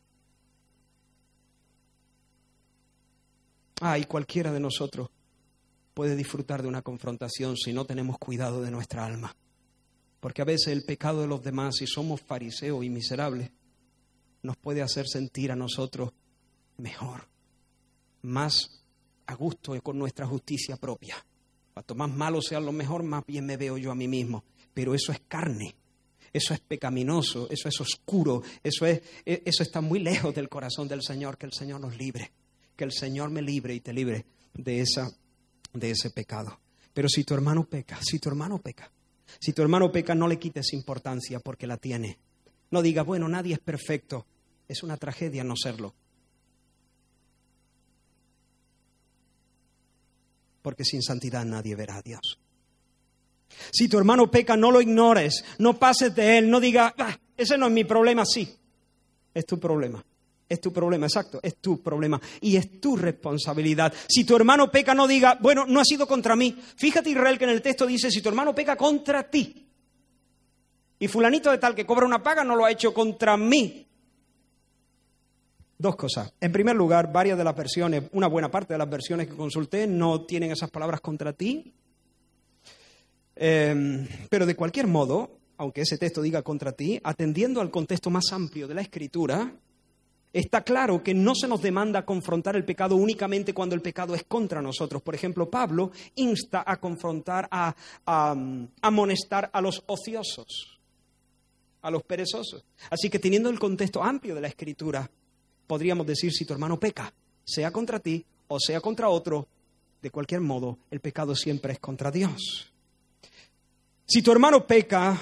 [3.80, 5.08] Ah, y cualquiera de nosotros
[5.94, 9.36] puede disfrutar de una confrontación si no tenemos cuidado de nuestra alma.
[10.18, 13.52] Porque a veces el pecado de los demás, si somos fariseos y miserables,
[14.42, 16.10] nos puede hacer sentir a nosotros
[16.76, 17.28] mejor,
[18.22, 18.82] más
[19.26, 21.24] a gusto con nuestra justicia propia.
[21.76, 24.44] Cuanto más malo sea lo mejor, más bien me veo yo a mí mismo.
[24.72, 25.76] Pero eso es carne,
[26.32, 30.88] eso es pecaminoso, eso es oscuro, eso, es, e, eso está muy lejos del corazón
[30.88, 32.32] del Señor, que el Señor nos libre,
[32.74, 34.24] que el Señor me libre y te libre
[34.54, 35.06] de, esa,
[35.74, 36.58] de ese pecado.
[36.94, 38.90] Pero si tu hermano peca, si tu hermano peca,
[39.38, 42.16] si tu hermano peca, no le quites importancia porque la tiene.
[42.70, 44.24] No digas, bueno, nadie es perfecto.
[44.66, 45.94] Es una tragedia no serlo.
[50.66, 52.40] Porque sin santidad nadie verá a Dios.
[53.70, 57.56] Si tu hermano peca, no lo ignores, no pases de él, no digas, ah, ese
[57.56, 58.52] no es mi problema, sí,
[59.32, 60.04] es tu problema.
[60.48, 63.94] Es tu problema, exacto, es tu problema y es tu responsabilidad.
[64.08, 66.58] Si tu hermano peca, no diga, bueno, no ha sido contra mí.
[66.74, 69.68] Fíjate Israel que en el texto dice, si tu hermano peca contra ti.
[70.98, 73.85] Y fulanito de tal que cobra una paga no lo ha hecho contra mí.
[75.78, 76.32] Dos cosas.
[76.40, 79.86] En primer lugar, varias de las versiones, una buena parte de las versiones que consulté
[79.86, 81.74] no tienen esas palabras contra ti.
[83.34, 88.32] Em, pero de cualquier modo, aunque ese texto diga contra ti, atendiendo al contexto más
[88.32, 89.52] amplio de la escritura,
[90.32, 94.24] está claro que no se nos demanda confrontar el pecado únicamente cuando el pecado es
[94.24, 95.02] contra nosotros.
[95.02, 98.36] Por ejemplo, Pablo insta a confrontar, a, a
[98.80, 100.80] amonestar a los ociosos,
[101.82, 102.64] a los perezosos.
[102.88, 105.10] Así que teniendo el contexto amplio de la escritura,
[105.66, 107.12] podríamos decir si tu hermano peca,
[107.44, 109.48] sea contra ti o sea contra otro,
[110.02, 112.70] de cualquier modo, el pecado siempre es contra Dios.
[114.06, 115.18] Si tu hermano peca,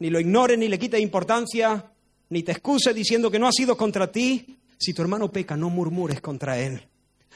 [0.00, 1.90] ni lo ignore, ni le quite importancia,
[2.28, 4.58] ni te excuse diciendo que no ha sido contra ti.
[4.76, 6.86] Si tu hermano peca, no murmures contra él.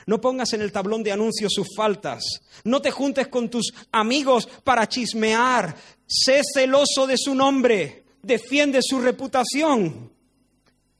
[0.07, 2.23] No pongas en el tablón de anuncios sus faltas.
[2.65, 5.75] No te juntes con tus amigos para chismear.
[6.07, 8.05] Sé celoso de su nombre.
[8.23, 10.11] Defiende su reputación.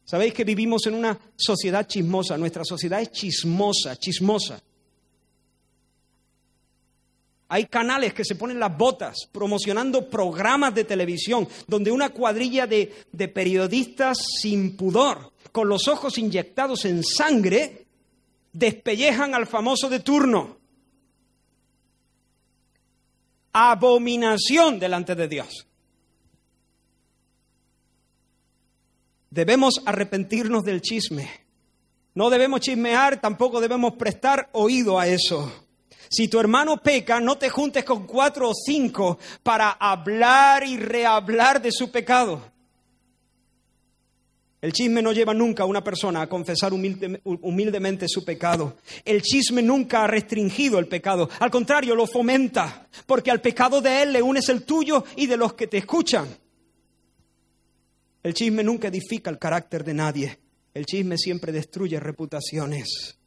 [0.09, 4.59] Sabéis que vivimos en una sociedad chismosa, nuestra sociedad es chismosa, chismosa.
[7.49, 12.91] Hay canales que se ponen las botas promocionando programas de televisión donde una cuadrilla de,
[13.11, 17.85] de, periodistas sin pudor, con los ojos inyectados en sangre,
[18.51, 20.57] despellejan al famoso de turno.
[23.53, 25.68] Abominación delante de Dios.
[29.29, 31.29] Debemos arrepentirnos del chisme.
[32.15, 35.67] No debemos chismear, tampoco debemos prestar oído a eso.
[36.09, 41.61] Si tu hermano peca, no te juntes con cuatro o cinco para hablar y rehablar
[41.61, 42.41] de su pecado.
[44.61, 48.77] El chisme no lleva nunca a una persona a confesar humildemente su pecado.
[49.05, 51.29] El chisme nunca ha restringido el pecado.
[51.39, 55.37] Al contrario, lo fomenta, porque al pecado de él le unes el tuyo y de
[55.37, 56.27] los que te escuchan.
[58.29, 60.37] El chisme nunca edifica el carácter de nadie.
[60.75, 63.17] El chisme siempre destruye reputaciones.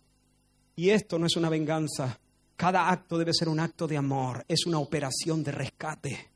[0.77, 2.21] Y esto no es una venganza.
[2.55, 4.45] Cada acto debe ser un acto de amor.
[4.47, 6.31] Es una operación de rescate.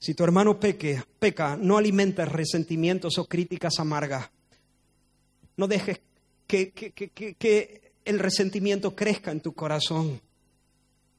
[0.00, 4.28] Si tu hermano peque, peca, no alimentes resentimientos o críticas amargas.
[5.58, 6.00] No dejes
[6.48, 10.20] que, que el resentimiento crezca en tu corazón.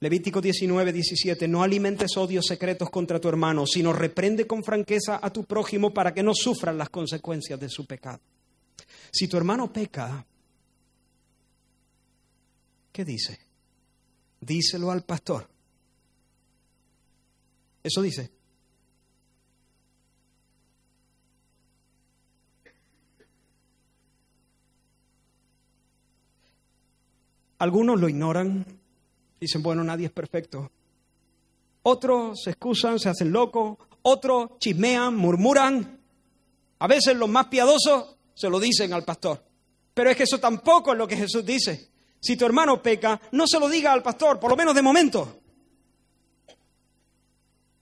[0.02, 5.32] Levítico 19, 17, no alimentes odios secretos contra tu hermano, sino reprende con franqueza a
[5.32, 8.18] tu prójimo para que no sufran las consecuencias de su pecado.
[9.12, 10.26] Si tu hermano peca,
[12.90, 13.38] ¿qué dice?
[14.40, 15.48] Díselo al pastor.
[17.84, 18.28] Eso dice.
[27.60, 28.81] Algunos lo ignoran,
[29.42, 30.70] dicen, bueno, nadie es perfecto.
[31.82, 35.98] Otros se excusan, se hacen locos, otros chismean, murmuran.
[36.78, 39.42] A veces los más piadosos se lo dicen al pastor.
[39.92, 41.88] Pero es que eso tampoco es lo que Jesús dice.
[42.20, 45.40] Si tu hermano peca, no se lo diga al pastor, por lo menos de momento.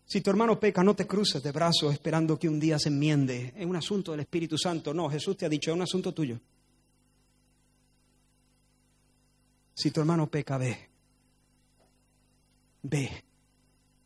[0.07, 3.53] Si tu hermano peca, no te cruces de brazos esperando que un día se enmiende.
[3.55, 4.95] Es un asunto del Espíritu Santo.
[4.95, 6.41] No, Jesús te ha dicho, es un asunto tuyo.
[9.75, 10.90] Si tu hermano peca, ve.
[12.83, 13.11] Ve.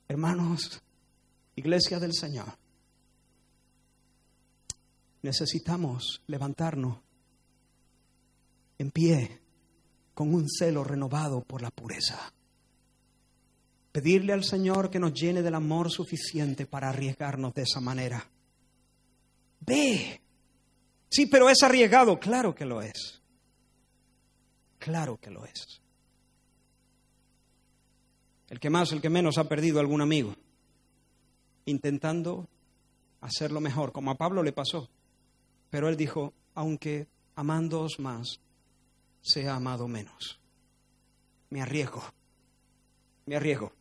[0.08, 0.82] Hermanos,
[1.56, 2.56] iglesia del Señor,
[5.22, 6.98] necesitamos levantarnos
[8.78, 9.40] en pie
[10.12, 12.32] con un celo renovado por la pureza.
[13.92, 18.28] Pedirle al Señor que nos llene del amor suficiente para arriesgarnos de esa manera.
[19.60, 20.20] Ve.
[21.08, 22.18] Sí, pero es arriesgado.
[22.18, 23.22] Claro que lo es.
[24.78, 25.80] Claro que lo es.
[28.48, 30.34] El que más, el que menos ha perdido algún amigo,
[31.64, 32.48] intentando
[33.20, 34.88] hacerlo mejor, como a Pablo le pasó.
[35.70, 38.38] Pero él dijo, aunque amándoos más,
[39.22, 40.38] sea amado menos.
[41.50, 42.02] Me arriesgo,
[43.26, 43.72] me arriesgo.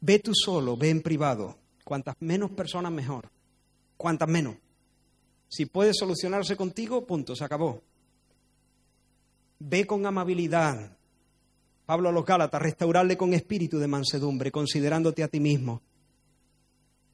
[0.00, 1.56] Ve tú solo, ve en privado.
[1.84, 3.28] Cuantas menos personas, mejor.
[3.96, 4.56] Cuantas menos.
[5.48, 7.82] Si puede solucionarse contigo, punto, se acabó.
[9.58, 10.97] Ve con amabilidad.
[11.88, 15.80] Pablo a los Gálatas, restaurarle con espíritu de mansedumbre, considerándote a ti mismo.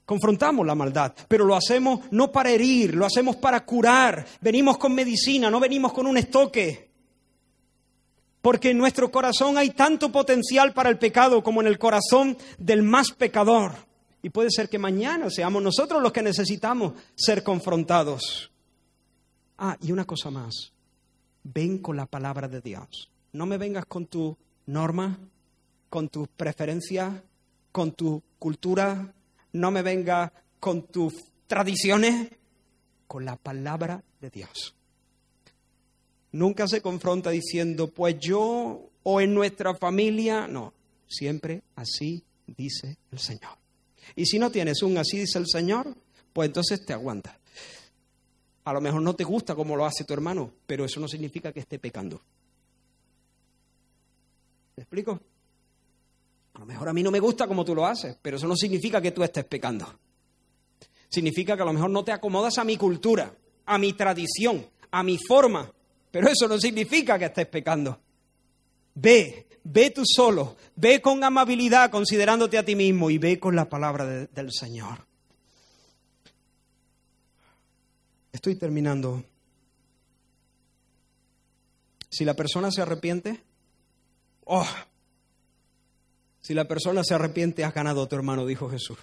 [0.05, 4.27] Confrontamos la maldad, pero lo hacemos no para herir, lo hacemos para curar.
[4.41, 6.91] Venimos con medicina, no venimos con un estoque.
[8.43, 12.83] Porque en nuestro corazón hay tanto potencial para el pecado como en el corazón del
[12.83, 13.77] más pecador.
[14.25, 18.51] Y puede ser que mañana seamos nosotros los que necesitamos ser confrontados.
[19.57, 20.73] Ah, y una cosa más
[21.45, 23.09] ven con la palabra de Dios.
[23.33, 24.37] No me vengas con tu
[24.67, 25.19] norma,
[25.89, 27.13] con tus preferencias,
[27.73, 29.13] con tu cultura,
[29.53, 31.15] no me vengas con tus
[31.47, 32.31] tradiciones,
[33.07, 34.75] con la palabra de Dios.
[36.33, 40.73] Nunca se confronta diciendo, pues yo o en nuestra familia, no,
[41.07, 43.57] siempre así dice el Señor.
[44.17, 45.95] Y si no tienes un así dice el Señor,
[46.33, 47.37] pues entonces te aguantas.
[48.65, 51.53] A lo mejor no te gusta como lo hace tu hermano, pero eso no significa
[51.53, 52.21] que esté pecando.
[54.77, 55.21] ¿Me explico?
[56.55, 58.57] A lo mejor a mí no me gusta como tú lo haces, pero eso no
[58.57, 59.87] significa que tú estés pecando.
[61.09, 63.35] Significa que a lo mejor no te acomodas a mi cultura,
[63.67, 65.71] a mi tradición, a mi forma,
[66.11, 68.01] pero eso no significa que estés pecando.
[68.95, 73.69] Ve, ve tú solo, ve con amabilidad considerándote a ti mismo y ve con la
[73.69, 75.05] palabra del Señor.
[78.33, 79.25] Estoy terminando.
[82.11, 83.41] Si la persona se arrepiente,
[84.45, 84.67] oh,
[86.41, 88.99] si la persona se arrepiente, has ganado a tu hermano, dijo Jesús.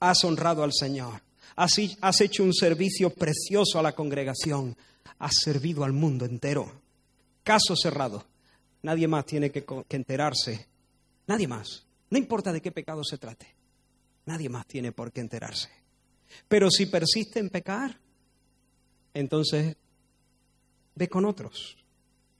[0.00, 1.20] Has honrado al Señor.
[1.56, 4.76] Has, has hecho un servicio precioso a la congregación.
[5.18, 6.72] Has servido al mundo entero.
[7.42, 8.24] Caso cerrado.
[8.82, 10.66] Nadie más tiene que enterarse.
[11.26, 11.84] Nadie más.
[12.10, 13.54] No importa de qué pecado se trate.
[14.26, 15.68] Nadie más tiene por qué enterarse.
[16.48, 17.98] Pero si persiste en pecar,
[19.12, 19.76] entonces
[20.94, 21.76] ve con otros.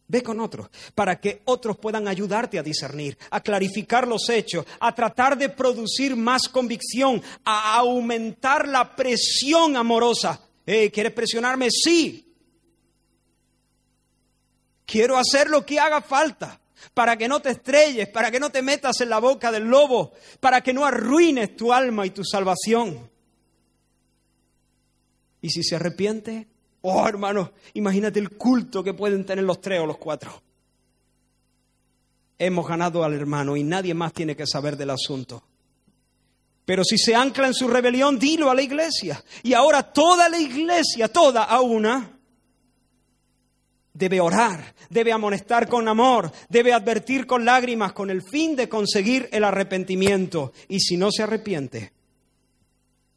[0.07, 4.95] Ve con otros, para que otros puedan ayudarte a discernir, a clarificar los hechos, a
[4.95, 10.41] tratar de producir más convicción, a aumentar la presión amorosa.
[10.65, 11.71] ¿Quieres presionarme?
[11.71, 12.33] Sí.
[14.85, 16.61] Quiero hacer lo que haga falta
[16.93, 20.13] para que no te estrelles, para que no te metas en la boca del lobo,
[20.39, 23.11] para que no arruines tu alma y tu salvación.
[25.41, 26.47] Y si se arrepiente,
[26.87, 30.43] Oh, hermano, imagínate el culto que pueden tener los tres o los cuatro.
[32.39, 35.43] Hemos ganado al hermano y nadie más tiene que saber del asunto.
[36.67, 39.25] Pero si se ancla en su rebelión, dilo a la iglesia.
[39.43, 42.19] Y ahora toda la iglesia, toda a una,
[43.95, 49.31] debe orar, debe amonestar con amor, debe advertir con lágrimas con el fin de conseguir
[49.33, 50.53] el arrepentimiento.
[50.69, 51.95] Y si no se arrepiente,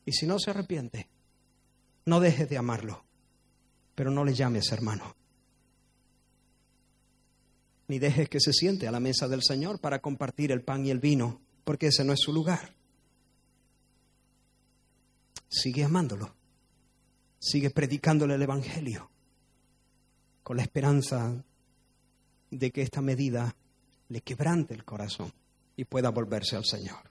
[0.06, 1.10] y si no se arrepiente,
[2.06, 3.07] no dejes de amarlo
[3.98, 5.16] pero no le llames hermano.
[7.88, 10.92] ni dejes que se siente a la mesa del Señor para compartir el pan y
[10.92, 12.76] el vino, porque ese no es su lugar.
[15.50, 16.36] Sigue amándolo,
[17.40, 19.10] sigue predicándole el Evangelio,
[20.44, 21.44] con la esperanza
[22.52, 23.56] de que esta medida
[24.10, 25.34] le quebrante el corazón
[25.76, 27.10] y pueda volverse al Señor.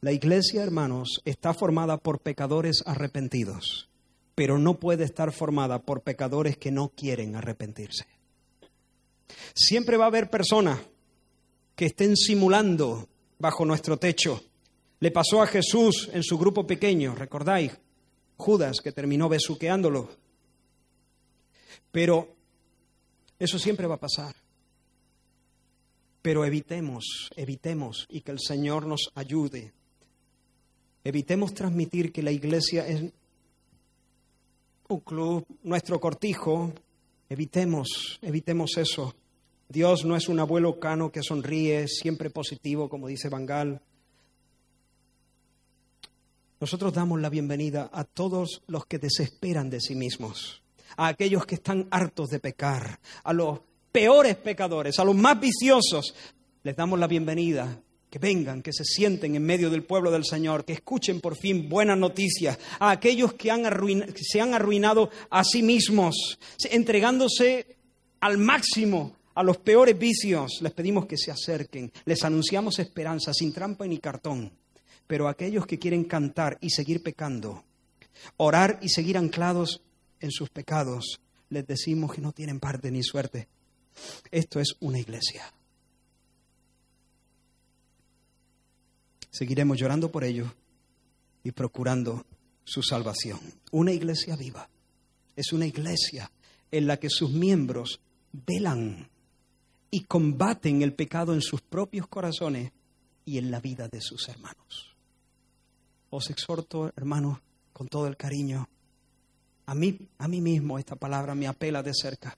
[0.00, 3.88] La iglesia, hermanos, está formada por pecadores arrepentidos,
[4.34, 8.06] pero no puede estar formada por pecadores que no quieren arrepentirse.
[9.54, 10.80] Siempre va a haber personas
[11.74, 13.08] que estén simulando
[13.38, 14.42] bajo nuestro techo.
[15.00, 17.72] Le pasó a Jesús en su grupo pequeño, ¿recordáis?
[18.36, 20.10] Judas que terminó besuqueándolo.
[21.90, 22.34] Pero
[23.38, 24.34] eso siempre va a pasar.
[26.22, 29.72] Pero evitemos, evitemos y que el Señor nos ayude.
[31.04, 33.12] Evitemos transmitir que la iglesia es
[35.00, 36.72] club, nuestro cortijo.
[37.28, 39.14] Evitemos, evitemos eso.
[39.68, 43.80] Dios no es un abuelo cano que sonríe, siempre positivo, como dice Bangal.
[46.60, 50.62] Nosotros damos la bienvenida a todos los que desesperan de sí mismos,
[50.96, 56.14] a aquellos que están hartos de pecar, a los peores pecadores, a los más viciosos,
[56.62, 57.80] les damos la bienvenida.
[58.12, 61.70] Que vengan, que se sienten en medio del pueblo del Señor, que escuchen por fin
[61.70, 63.48] buenas noticias a aquellos que,
[64.20, 66.38] se han arruinado a sí mismos,
[66.70, 67.78] entregándose
[68.20, 70.58] al máximo a los peores vicios.
[70.60, 74.52] Les pedimos que se acerquen, les anunciamos esperanza sin trampa ni cartón.
[75.06, 77.64] Pero a aquellos que quieren cantar y seguir pecando,
[78.36, 79.80] orar y seguir anclados
[80.20, 83.48] en sus pecados, les decimos que no tienen parte ni suerte.
[84.30, 85.50] Esto es una iglesia.
[89.32, 90.48] Seguiremos llorando por ellos
[91.42, 92.24] y procurando
[92.62, 93.40] su salvación.
[93.72, 94.68] Una iglesia viva
[95.34, 96.30] es una iglesia
[96.70, 98.00] en la que sus miembros
[98.32, 99.08] velan
[99.90, 102.72] y combaten el pecado en sus propios corazones
[103.24, 104.94] y en la vida de sus hermanos.
[106.10, 107.38] Os exhorto, hermanos,
[107.72, 108.68] con todo el cariño,
[109.64, 112.36] a mí, a mí mismo esta palabra me apela de cerca.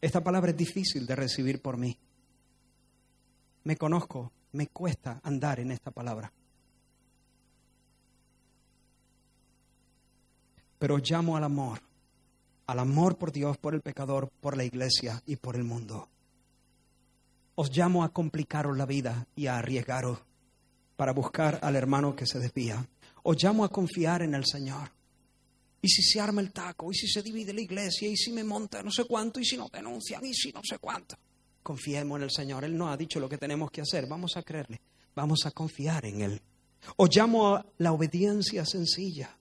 [0.00, 1.96] Esta palabra es difícil de recibir por mí.
[3.64, 6.32] Me conozco, me cuesta andar en esta palabra.
[10.78, 11.80] Pero llamo al amor,
[12.66, 16.08] al amor por Dios, por el pecador, por la iglesia y por el mundo.
[17.54, 20.18] Os llamo a complicaros la vida y a arriesgaros
[20.96, 22.86] para buscar al hermano que se desvía.
[23.22, 24.90] Os llamo a confiar en el Señor.
[25.80, 26.90] ¿Y si se arma el taco?
[26.90, 28.08] ¿Y si se divide la iglesia?
[28.08, 29.40] ¿Y si me monta no sé cuánto?
[29.40, 30.24] ¿Y si no denuncian?
[30.24, 31.16] ¿Y si no sé cuánto?
[31.64, 32.62] Confiemos en el Señor.
[32.62, 34.06] Él nos ha dicho lo que tenemos que hacer.
[34.06, 34.80] Vamos a creerle.
[35.16, 36.42] Vamos a confiar en Él.
[36.96, 39.36] Os llamo a la obediencia sencilla.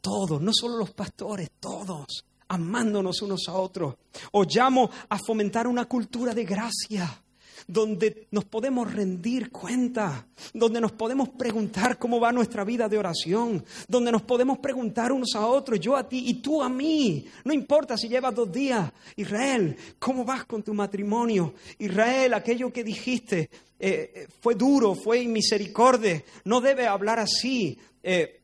[0.00, 3.96] Todos, no solo los pastores, todos, amándonos unos a otros.
[4.32, 7.22] Os llamo a fomentar una cultura de gracia
[7.66, 13.64] donde nos podemos rendir cuenta, donde nos podemos preguntar cómo va nuestra vida de oración,
[13.88, 17.26] donde nos podemos preguntar unos a otros, yo a ti y tú a mí.
[17.44, 18.92] No importa si llevas dos días.
[19.16, 21.54] Israel, ¿cómo vas con tu matrimonio?
[21.78, 23.50] Israel, aquello que dijiste
[23.80, 26.22] eh, eh, fue duro, fue inmisericordia.
[26.44, 27.78] No debe hablar así.
[28.02, 28.40] Eh,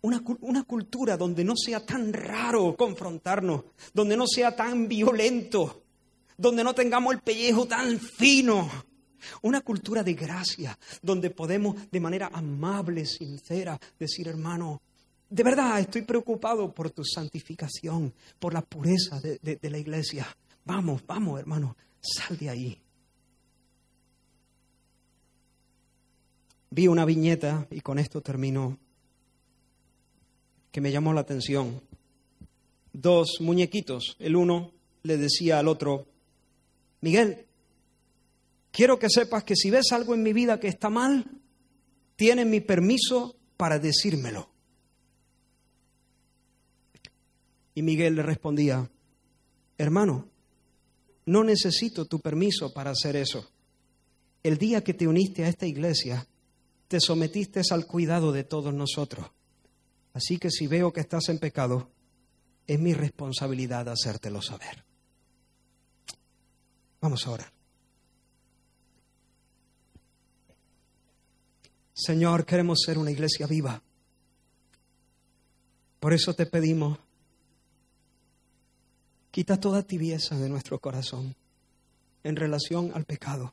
[0.00, 5.83] una, una, cultura donde no sea tan raro confrontarnos, donde no sea tan violento,
[6.36, 8.70] donde no tengamos el pellejo tan fino.
[9.42, 14.82] Una cultura de gracia, donde podemos de manera amable, sincera, decir, hermano,
[15.30, 20.26] de verdad estoy preocupado por tu santificación, por la pureza de, de la iglesia.
[20.64, 22.80] Vamos, vamos, hermano, sal de ahí.
[26.70, 28.78] Vi una viñeta, y con esto termino,
[30.70, 31.80] que me llamó la atención.
[32.92, 34.72] Dos muñequitos, el uno
[35.04, 36.08] le decía al otro,
[37.04, 37.44] Miguel,
[38.72, 41.26] quiero que sepas que si ves algo en mi vida que está mal,
[42.16, 44.48] tienes mi permiso para decírmelo.
[47.74, 48.90] Y Miguel le respondía,
[49.76, 50.30] hermano,
[51.26, 53.50] no necesito tu permiso para hacer eso.
[54.42, 56.26] El día que te uniste a esta iglesia,
[56.88, 59.26] te sometiste al cuidado de todos nosotros.
[60.14, 61.90] Así que si veo que estás en pecado,
[62.66, 64.93] es mi responsabilidad hacértelo saber.
[67.04, 67.52] Vamos a orar.
[71.92, 73.82] Señor, queremos ser una iglesia viva.
[76.00, 76.98] Por eso te pedimos,
[79.30, 81.36] quita toda tibieza de nuestro corazón
[82.22, 83.52] en relación al pecado.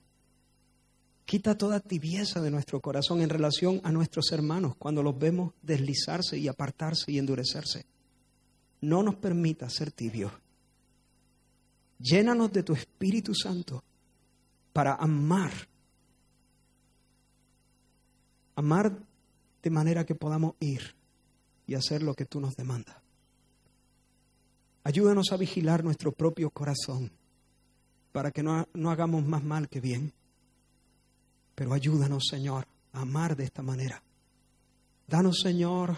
[1.26, 6.38] Quita toda tibieza de nuestro corazón en relación a nuestros hermanos cuando los vemos deslizarse
[6.38, 7.86] y apartarse y endurecerse.
[8.80, 10.32] no nos permita ser tibios.
[12.02, 13.84] Llénanos de tu Espíritu Santo
[14.74, 15.52] para amar.
[18.56, 18.98] Amar
[19.62, 20.96] de manera que podamos ir
[21.68, 22.96] y hacer lo que tú nos demandas.
[24.84, 27.12] Ayúdanos a vigilar nuestro propio corazón
[28.12, 30.12] para que no, no, hagamos más mal que bien.
[31.54, 34.02] Pero ayúdanos, Señor, a amar de esta manera.
[35.08, 35.98] Danos, Señor,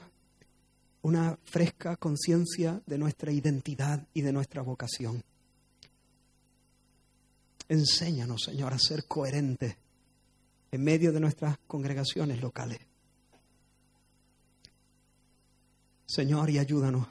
[1.02, 5.24] una fresca conciencia de nuestra identidad y de nuestra vocación.
[7.70, 9.78] Enséñanos, Señor, a ser coherentes
[10.72, 12.80] en medio de nuestras congregaciones locales.
[16.06, 17.08] Señor, y ayúdanos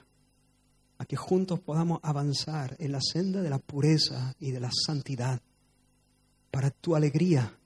[0.99, 5.41] a que juntos podamos avanzar en la senda de la pureza y de la santidad
[6.51, 7.59] para tu alegría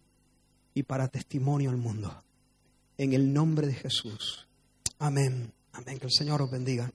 [0.73, 2.23] y para testimonio al mundo.
[2.97, 4.47] En el nombre de Jesús.
[4.99, 5.53] Amén.
[5.73, 5.99] Amén.
[5.99, 6.91] Que el Señor os bendiga.